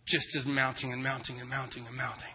just 0.06 0.28
is 0.36 0.46
mounting 0.46 0.92
and 0.92 1.02
mounting 1.02 1.40
and 1.40 1.50
mounting 1.50 1.86
and 1.88 1.96
mounting. 1.96 2.26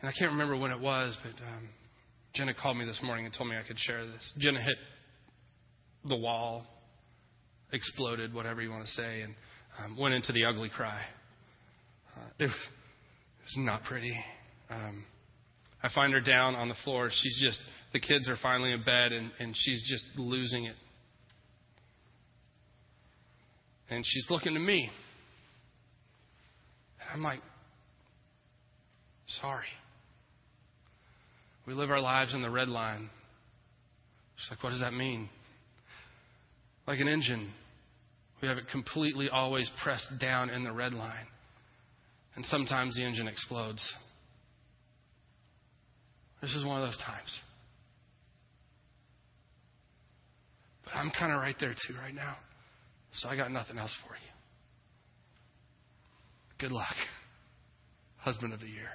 And 0.00 0.08
I 0.08 0.12
can't 0.12 0.30
remember 0.30 0.56
when 0.56 0.70
it 0.70 0.80
was, 0.80 1.16
but 1.22 1.42
um, 1.42 1.68
Jenna 2.34 2.52
called 2.54 2.76
me 2.76 2.84
this 2.84 3.00
morning 3.02 3.24
and 3.24 3.34
told 3.34 3.48
me 3.48 3.56
I 3.56 3.66
could 3.66 3.78
share 3.78 4.06
this. 4.06 4.32
Jenna 4.38 4.60
hit 4.62 4.76
the 6.04 6.16
wall, 6.16 6.64
exploded, 7.72 8.32
whatever 8.32 8.62
you 8.62 8.70
want 8.70 8.84
to 8.86 8.92
say, 8.92 9.22
and 9.22 9.34
um, 9.78 9.96
went 9.98 10.14
into 10.14 10.32
the 10.32 10.44
ugly 10.44 10.68
cry. 10.68 11.00
Uh, 12.16 12.20
it, 12.38 12.44
it, 12.44 12.50
was 12.50 13.54
not 13.58 13.82
pretty. 13.84 14.16
Um, 14.70 15.04
I 15.82 15.88
find 15.94 16.12
her 16.12 16.20
down 16.20 16.54
on 16.54 16.68
the 16.68 16.74
floor. 16.84 17.08
She's 17.10 17.40
just, 17.42 17.60
the 17.92 18.00
kids 18.00 18.28
are 18.28 18.36
finally 18.42 18.72
in 18.72 18.82
bed, 18.82 19.12
and, 19.12 19.30
and 19.38 19.54
she's 19.56 19.86
just 19.88 20.04
losing 20.16 20.64
it. 20.64 20.76
And 23.90 24.04
she's 24.06 24.26
looking 24.28 24.54
to 24.54 24.60
me. 24.60 24.90
And 27.00 27.10
I'm 27.14 27.22
like, 27.22 27.40
sorry. 29.40 29.64
We 31.66 31.74
live 31.74 31.90
our 31.90 32.00
lives 32.00 32.34
in 32.34 32.42
the 32.42 32.50
red 32.50 32.68
line. 32.68 33.08
She's 34.36 34.50
like, 34.50 34.62
what 34.62 34.70
does 34.70 34.80
that 34.80 34.92
mean? 34.92 35.30
Like 36.88 37.00
an 37.00 37.08
engine. 37.08 37.52
We 38.40 38.48
have 38.48 38.56
it 38.56 38.64
completely 38.72 39.28
always 39.28 39.70
pressed 39.82 40.08
down 40.18 40.48
in 40.48 40.64
the 40.64 40.72
red 40.72 40.94
line. 40.94 41.26
And 42.34 42.46
sometimes 42.46 42.96
the 42.96 43.04
engine 43.04 43.28
explodes. 43.28 43.86
This 46.40 46.54
is 46.54 46.64
one 46.64 46.80
of 46.80 46.88
those 46.88 46.96
times. 46.96 47.38
But 50.82 50.94
I'm 50.94 51.10
kind 51.10 51.30
of 51.30 51.40
right 51.40 51.56
there 51.60 51.74
too 51.74 51.94
right 52.02 52.14
now. 52.14 52.36
So 53.12 53.28
I 53.28 53.36
got 53.36 53.52
nothing 53.52 53.76
else 53.76 53.94
for 54.06 54.14
you. 54.14 54.30
Good 56.58 56.72
luck. 56.72 56.94
Husband 58.16 58.54
of 58.54 58.60
the 58.60 58.66
year. 58.66 58.88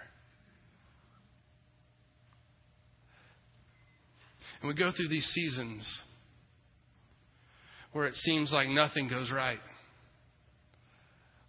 And 4.62 4.68
we 4.68 4.74
go 4.74 4.92
through 4.98 5.10
these 5.10 5.26
seasons 5.26 5.88
where 7.94 8.06
it 8.06 8.16
seems 8.16 8.52
like 8.52 8.68
nothing 8.68 9.08
goes 9.08 9.32
right. 9.32 9.60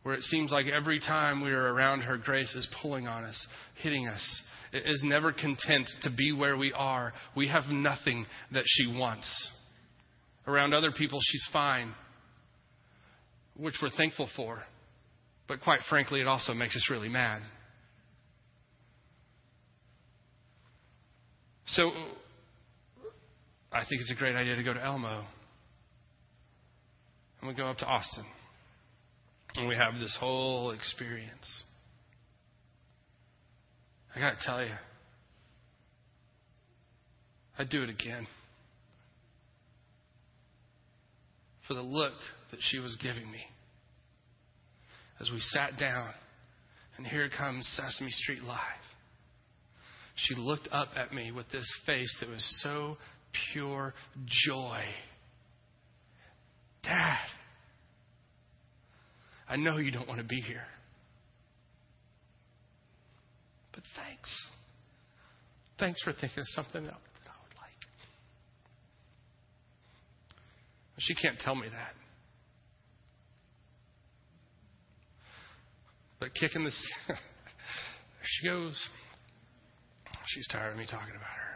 Where 0.03 0.15
it 0.15 0.23
seems 0.23 0.53
like 0.53 0.67
every 0.67 1.01
time 1.01 1.43
we 1.43 1.51
are 1.51 1.73
around 1.73 2.03
her, 2.03 2.19
grace 2.19 2.55
is 2.55 2.69
pulling 2.83 3.09
on 3.09 3.25
us, 3.25 3.47
hitting 3.83 4.07
us. 4.07 4.43
It 4.73 4.85
is 4.87 5.03
never 5.05 5.33
content 5.33 5.89
to 6.03 6.11
be 6.11 6.33
where 6.33 6.57
we 6.57 6.73
are. 6.73 7.13
We 7.35 7.49
have 7.49 7.65
nothing 7.71 8.27
that 8.53 8.65
she 8.67 8.87
wants. 8.99 9.51
Around 10.47 10.75
other 10.75 10.93
people, 10.93 11.19
she's 11.23 11.49
fine, 11.53 11.95
which 13.57 13.77
we're 13.81 13.91
thankful 13.97 14.29
for. 14.37 14.63
But 15.49 15.63
quite 15.63 15.81
frankly, 15.89 16.21
it 16.21 16.27
also 16.27 16.53
makes 16.53 16.77
us 16.77 16.89
really 16.91 17.09
mad. 17.09 17.41
So 21.67 21.91
I 23.73 23.85
think 23.89 24.03
it's 24.03 24.13
a 24.13 24.19
great 24.19 24.37
idea 24.37 24.57
to 24.57 24.63
go 24.63 24.75
to 24.75 24.85
Elmo. 24.85 25.25
And 27.45 27.51
we 27.51 27.63
go 27.63 27.69
up 27.69 27.77
to 27.77 27.87
Austin. 27.87 28.25
And 29.57 29.69
we 29.69 29.77
have 29.77 30.01
this 30.01 30.17
whole 30.19 30.71
experience. 30.71 31.63
I 34.17 34.19
got 34.19 34.31
to 34.31 34.47
tell 34.47 34.65
you, 34.65 34.73
I'd 37.59 37.69
do 37.69 37.83
it 37.83 37.91
again. 37.91 38.27
For 41.69 41.75
the 41.75 41.83
look 41.83 42.15
that 42.51 42.61
she 42.63 42.79
was 42.79 42.97
giving 43.03 43.31
me 43.31 43.43
as 45.21 45.31
we 45.31 45.41
sat 45.41 45.73
down, 45.79 46.09
and 46.97 47.07
here 47.07 47.29
comes 47.29 47.69
Sesame 47.77 48.11
Street 48.11 48.43
Live. 48.43 48.59
She 50.17 50.35
looked 50.35 50.69
up 50.73 50.89
at 50.97 51.13
me 51.13 51.31
with 51.31 51.51
this 51.53 51.71
face 51.85 52.17
that 52.21 52.31
was 52.31 52.61
so 52.63 52.97
pure 53.53 53.93
joy. 54.47 54.81
Dad, 56.85 57.27
I 59.49 59.57
know 59.57 59.79
you 59.79 59.91
don't 59.91 60.09
want 60.09 60.21
to 60.21 60.27
be 60.27 60.41
here. 60.41 60.67
But 63.73 63.83
thanks. 63.97 64.47
Thanks 65.79 66.03
for 66.03 66.13
thinking 66.13 66.41
of 66.41 66.47
something 66.49 66.85
that 66.85 66.93
I 66.93 66.97
would 66.97 67.57
like. 67.57 67.87
She 70.99 71.15
can't 71.15 71.39
tell 71.39 71.55
me 71.55 71.69
that. 71.69 71.95
But 76.21 76.35
kicking 76.35 76.65
this, 76.65 76.87
there 77.09 77.19
she 78.23 78.49
goes. 78.49 78.89
She's 80.27 80.47
tired 80.49 80.73
of 80.73 80.79
me 80.79 80.87
talking 80.91 81.15
about 81.15 81.29
her 81.29 81.54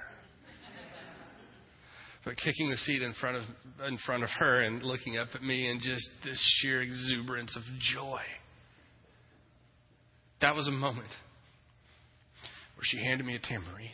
but 2.29 2.37
kicking 2.37 2.69
the 2.69 2.77
seat 2.77 3.01
in 3.01 3.15
front 3.15 3.39
of 3.39 3.45
in 3.89 3.97
front 4.05 4.23
of 4.23 4.29
her 4.39 4.61
and 4.61 4.83
looking 4.83 5.17
up 5.17 5.29
at 5.35 5.43
me 5.43 5.71
and 5.71 5.81
just 5.81 6.07
this 6.27 6.39
sheer 6.59 6.83
exuberance 6.83 7.57
of 7.57 7.63
joy. 7.95 8.21
That 10.43 10.55
was 10.55 10.69
a 10.69 10.73
moment 10.73 11.09
where 12.77 12.83
she 12.83 12.99
handed 12.99 13.27
me 13.27 13.35
a 13.35 13.39
tambourine. 13.39 13.93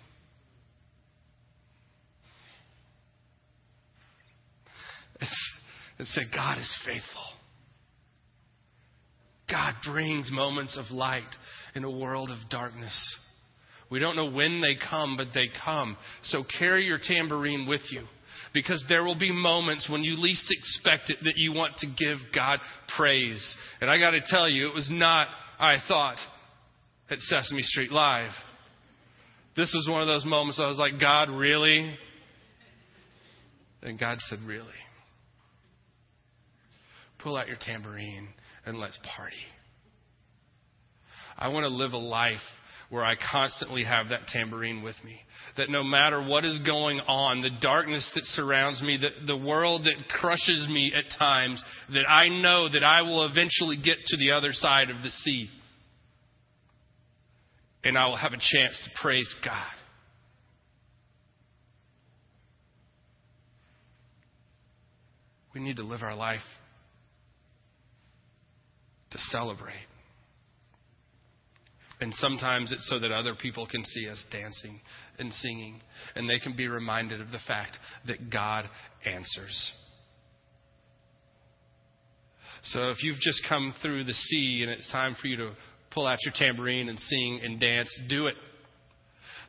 and 5.97 6.09
said, 6.09 6.25
God 6.35 6.59
is 6.59 6.79
faithful. 6.85 7.23
God 9.49 9.75
brings 9.87 10.29
moments 10.33 10.77
of 10.77 10.91
light 10.91 11.23
in 11.77 11.85
a 11.85 11.91
world 11.91 12.31
of 12.33 12.39
darkness. 12.51 13.17
We 13.91 14.01
don't 14.01 14.17
know 14.17 14.29
when 14.29 14.61
they 14.61 14.77
come, 14.91 15.17
but 15.17 15.29
they 15.33 15.51
come. 15.65 15.97
So 16.25 16.43
carry 16.59 16.85
your 16.85 16.99
tambourine 17.01 17.69
with 17.69 17.83
you 17.93 18.03
because 18.55 18.83
there 18.89 19.03
will 19.05 19.19
be 19.19 19.33
moments 19.33 19.89
when 19.91 20.05
you 20.05 20.17
least 20.17 20.47
expect 20.49 21.11
it 21.11 21.19
that 21.25 21.37
you 21.37 21.53
want 21.53 21.77
to 21.79 21.87
give 21.87 22.19
God 22.33 22.61
praise. 22.97 23.57
And 23.81 23.91
I 23.91 23.99
got 23.99 24.13
to 24.13 24.21
tell 24.25 24.49
you, 24.49 24.69
it 24.69 24.75
was 24.75 24.89
not, 24.91 25.27
I 25.59 25.77
thought, 25.89 26.19
at 27.11 27.19
Sesame 27.19 27.63
Street 27.63 27.91
Live. 27.91 28.31
This 29.57 29.73
was 29.75 29.89
one 29.91 30.01
of 30.01 30.07
those 30.07 30.25
moments 30.25 30.61
I 30.63 30.69
was 30.69 30.79
like, 30.79 31.01
God, 31.01 31.29
really? 31.31 31.97
And 33.83 33.99
God 33.99 34.19
said, 34.21 34.39
Really? 34.47 34.69
Pull 37.19 37.37
out 37.37 37.49
your 37.49 37.57
tambourine 37.61 38.29
and 38.67 38.79
let's 38.79 38.99
party. 39.17 39.37
I 41.37 41.49
want 41.49 41.65
to 41.65 41.69
live 41.69 41.93
a 41.93 41.99
life 41.99 42.37
where 42.95 43.05
I 43.05 43.17
constantly 43.33 43.83
have 43.83 44.11
that 44.11 44.29
tambourine 44.29 44.81
with 44.81 44.95
me. 45.05 45.19
That 45.57 45.69
no 45.69 45.83
matter 45.83 46.23
what 46.23 46.45
is 46.45 46.61
going 46.65 47.01
on, 47.01 47.43
the 47.43 47.51
darkness 47.61 48.09
that 48.15 48.23
surrounds 48.23 48.81
me, 48.81 48.97
the, 48.97 49.27
the 49.27 49.37
world 49.37 49.83
that 49.83 50.09
crushes 50.09 50.69
me 50.71 50.93
at 50.95 51.03
times, 51.19 51.61
that 51.93 52.09
I 52.09 52.29
know 52.29 52.69
that 52.69 52.85
I 52.85 53.03
will 53.03 53.25
eventually 53.25 53.77
get 53.83 53.97
to 54.07 54.17
the 54.17 54.31
other 54.31 54.53
side 54.53 54.91
of 54.91 55.03
the 55.03 55.09
sea. 55.09 55.51
And 57.83 57.99
I 57.99 58.07
will 58.07 58.17
have 58.17 58.33
a 58.33 58.37
chance 58.37 58.81
to 58.85 59.03
praise 59.03 59.35
God. 59.45 59.75
We 65.53 65.61
need 65.61 65.79
to 65.79 65.85
live 65.85 66.05
our 66.05 66.15
life 66.15 66.47
to 69.11 69.19
celebrate. 69.19 69.75
And 72.01 72.13
sometimes 72.15 72.73
it's 72.73 72.89
so 72.89 72.99
that 72.99 73.13
other 73.13 73.35
people 73.35 73.67
can 73.67 73.85
see 73.85 74.09
us 74.09 74.25
dancing 74.33 74.81
and 75.19 75.33
singing, 75.33 75.81
and 76.17 76.29
they 76.29 76.39
can 76.39 76.57
be 76.57 76.67
reminded 76.67 77.21
of 77.21 77.31
the 77.31 77.39
fact 77.47 77.79
that 78.07 78.31
God 78.31 78.69
answers. 79.07 79.73
So 82.65 82.89
if 82.89 83.03
you've 83.03 83.21
just 83.21 83.43
come 83.49 83.75
through 83.83 84.05
the 84.05 84.13
sea 84.13 84.61
and 84.63 84.71
it's 84.71 84.91
time 84.91 85.17
for 85.21 85.29
you 85.29 85.37
to 85.37 85.53
pull 85.93 86.07
out 86.07 86.19
your 86.25 86.35
tambourine 86.35 86.89
and 86.89 86.99
sing 86.99 87.41
and 87.45 87.61
dance, 87.61 87.89
do 88.09 88.27
it. 88.27 88.35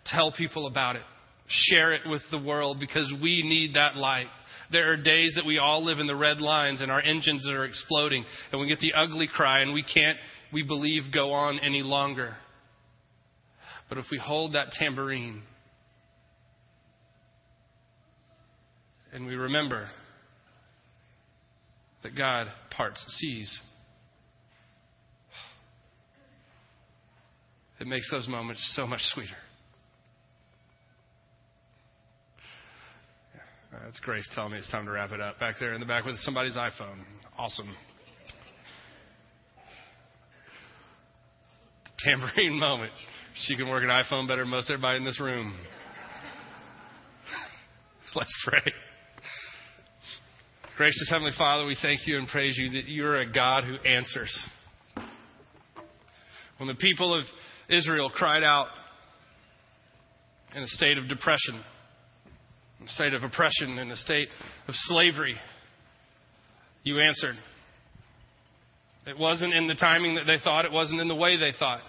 Tell 0.05 0.31
people 0.31 0.67
about 0.67 0.95
it. 0.95 1.01
Share 1.47 1.93
it 1.93 2.01
with 2.05 2.21
the 2.31 2.37
world 2.37 2.79
because 2.79 3.11
we 3.21 3.41
need 3.41 3.75
that 3.75 3.95
light. 3.95 4.27
There 4.71 4.91
are 4.91 4.97
days 4.97 5.33
that 5.35 5.45
we 5.45 5.59
all 5.59 5.83
live 5.83 5.99
in 5.99 6.07
the 6.07 6.15
red 6.15 6.41
lines 6.41 6.81
and 6.81 6.91
our 6.91 7.01
engines 7.01 7.47
are 7.47 7.65
exploding 7.65 8.25
and 8.51 8.59
we 8.59 8.67
get 8.67 8.79
the 8.79 8.93
ugly 8.93 9.27
cry 9.27 9.59
and 9.59 9.73
we 9.73 9.83
can't, 9.83 10.17
we 10.53 10.63
believe, 10.63 11.03
go 11.13 11.33
on 11.33 11.59
any 11.59 11.81
longer. 11.81 12.35
But 13.89 13.97
if 13.97 14.05
we 14.11 14.17
hold 14.17 14.53
that 14.53 14.71
tambourine 14.71 15.43
and 19.13 19.25
we 19.25 19.35
remember 19.35 19.87
that 22.03 22.17
God 22.17 22.47
parts 22.71 23.03
seas, 23.19 23.59
it 27.79 27.87
makes 27.87 28.09
those 28.11 28.27
moments 28.27 28.73
so 28.75 28.87
much 28.87 29.01
sweeter. 29.01 29.29
That's 33.83 33.99
Grace 33.99 34.27
telling 34.33 34.53
me 34.53 34.57
it's 34.57 34.71
time 34.71 34.85
to 34.85 34.91
wrap 34.91 35.11
it 35.11 35.21
up. 35.21 35.39
Back 35.39 35.55
there 35.59 35.73
in 35.73 35.79
the 35.79 35.85
back 35.85 36.05
with 36.05 36.15
somebody's 36.17 36.55
iPhone. 36.55 37.03
Awesome. 37.37 37.75
Tambourine 42.05 42.53
moment. 42.59 42.91
She 43.33 43.55
can 43.55 43.67
work 43.67 43.83
an 43.83 43.89
iPhone 43.89 44.27
better 44.27 44.43
than 44.43 44.51
most 44.51 44.69
everybody 44.69 44.97
in 44.97 45.03
this 45.03 45.19
room. 45.19 45.53
Let's 48.15 48.33
pray. 48.47 48.71
Gracious 50.77 51.09
Heavenly 51.09 51.33
Father, 51.37 51.65
we 51.65 51.77
thank 51.81 52.05
you 52.05 52.17
and 52.17 52.27
praise 52.27 52.57
you 52.57 52.69
that 52.71 52.87
you're 52.87 53.21
a 53.21 53.31
God 53.31 53.63
who 53.63 53.75
answers. 53.89 54.45
When 56.57 56.67
the 56.67 56.75
people 56.75 57.13
of 57.13 57.25
Israel 57.69 58.09
cried 58.09 58.43
out 58.43 58.67
in 60.55 60.63
a 60.63 60.67
state 60.67 60.97
of 60.97 61.09
depression, 61.09 61.61
in 62.79 62.85
a 62.85 62.89
state 62.89 63.13
of 63.13 63.23
oppression, 63.23 63.77
in 63.79 63.91
a 63.91 63.97
state 63.97 64.29
of 64.67 64.75
slavery, 64.75 65.35
you 66.83 66.99
answered. 66.99 67.35
It 69.07 69.17
wasn't 69.17 69.53
in 69.53 69.67
the 69.67 69.75
timing 69.75 70.15
that 70.15 70.25
they 70.25 70.37
thought, 70.43 70.65
it 70.65 70.71
wasn't 70.71 71.01
in 71.01 71.07
the 71.07 71.15
way 71.15 71.37
they 71.37 71.51
thought. 71.57 71.81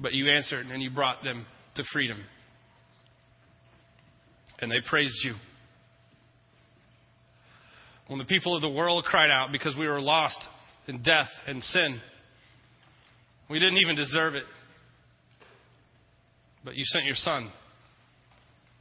But 0.00 0.14
you 0.14 0.30
answered 0.30 0.66
and 0.66 0.82
you 0.82 0.90
brought 0.90 1.22
them 1.22 1.46
to 1.76 1.84
freedom. 1.92 2.24
And 4.60 4.70
they 4.70 4.80
praised 4.88 5.24
you. 5.24 5.34
When 8.08 8.18
the 8.18 8.24
people 8.24 8.56
of 8.56 8.62
the 8.62 8.68
world 8.68 9.04
cried 9.04 9.30
out 9.30 9.52
because 9.52 9.76
we 9.78 9.86
were 9.86 10.00
lost 10.00 10.38
in 10.88 11.02
death 11.02 11.28
and 11.46 11.62
sin, 11.62 12.00
we 13.48 13.58
didn't 13.58 13.78
even 13.78 13.94
deserve 13.94 14.34
it. 14.34 14.44
But 16.64 16.76
you 16.76 16.84
sent 16.84 17.04
your 17.04 17.14
son. 17.14 17.50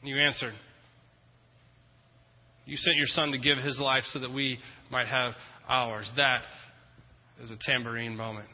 You 0.04 0.18
answered. 0.18 0.54
You 2.66 2.78
sent 2.78 2.98
your 2.98 3.08
son 3.08 3.32
to 3.32 3.38
give 3.38 3.58
his 3.58 3.80
life 3.80 4.04
so 4.12 4.20
that 4.20 4.32
we 4.32 4.60
might 4.92 5.08
have 5.08 5.34
ours. 5.68 6.12
That 6.18 6.42
is 7.42 7.52
a 7.52 7.58
tambourine 7.66 8.16
moment. 8.16 8.48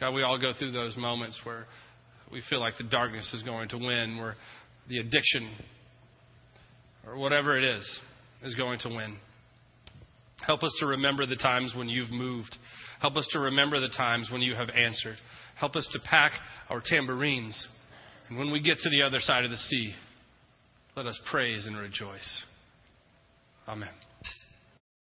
God, 0.00 0.12
we 0.12 0.22
all 0.22 0.38
go 0.38 0.52
through 0.58 0.72
those 0.72 0.96
moments 0.96 1.40
where 1.44 1.66
we 2.32 2.42
feel 2.50 2.60
like 2.60 2.74
the 2.78 2.84
darkness 2.84 3.32
is 3.32 3.42
going 3.42 3.68
to 3.68 3.78
win, 3.78 4.18
where 4.18 4.34
the 4.88 4.98
addiction 4.98 5.54
or 7.06 7.16
whatever 7.16 7.56
it 7.56 7.64
is, 7.64 8.00
is 8.42 8.54
going 8.54 8.78
to 8.80 8.88
win. 8.88 9.18
Help 10.44 10.62
us 10.62 10.74
to 10.80 10.86
remember 10.86 11.26
the 11.26 11.36
times 11.36 11.74
when 11.76 11.88
you've 11.88 12.10
moved. 12.10 12.56
Help 13.00 13.16
us 13.16 13.28
to 13.32 13.38
remember 13.38 13.80
the 13.80 13.88
times 13.88 14.30
when 14.30 14.42
you 14.42 14.54
have 14.54 14.68
answered. 14.70 15.16
Help 15.58 15.76
us 15.76 15.88
to 15.92 15.98
pack 16.00 16.32
our 16.68 16.82
tambourines. 16.84 17.68
And 18.28 18.38
when 18.38 18.50
we 18.50 18.60
get 18.60 18.78
to 18.78 18.90
the 18.90 19.02
other 19.02 19.20
side 19.20 19.44
of 19.44 19.50
the 19.50 19.56
sea, 19.56 19.94
let 20.96 21.06
us 21.06 21.20
praise 21.30 21.66
and 21.66 21.76
rejoice. 21.76 22.42
Amen. 23.68 23.88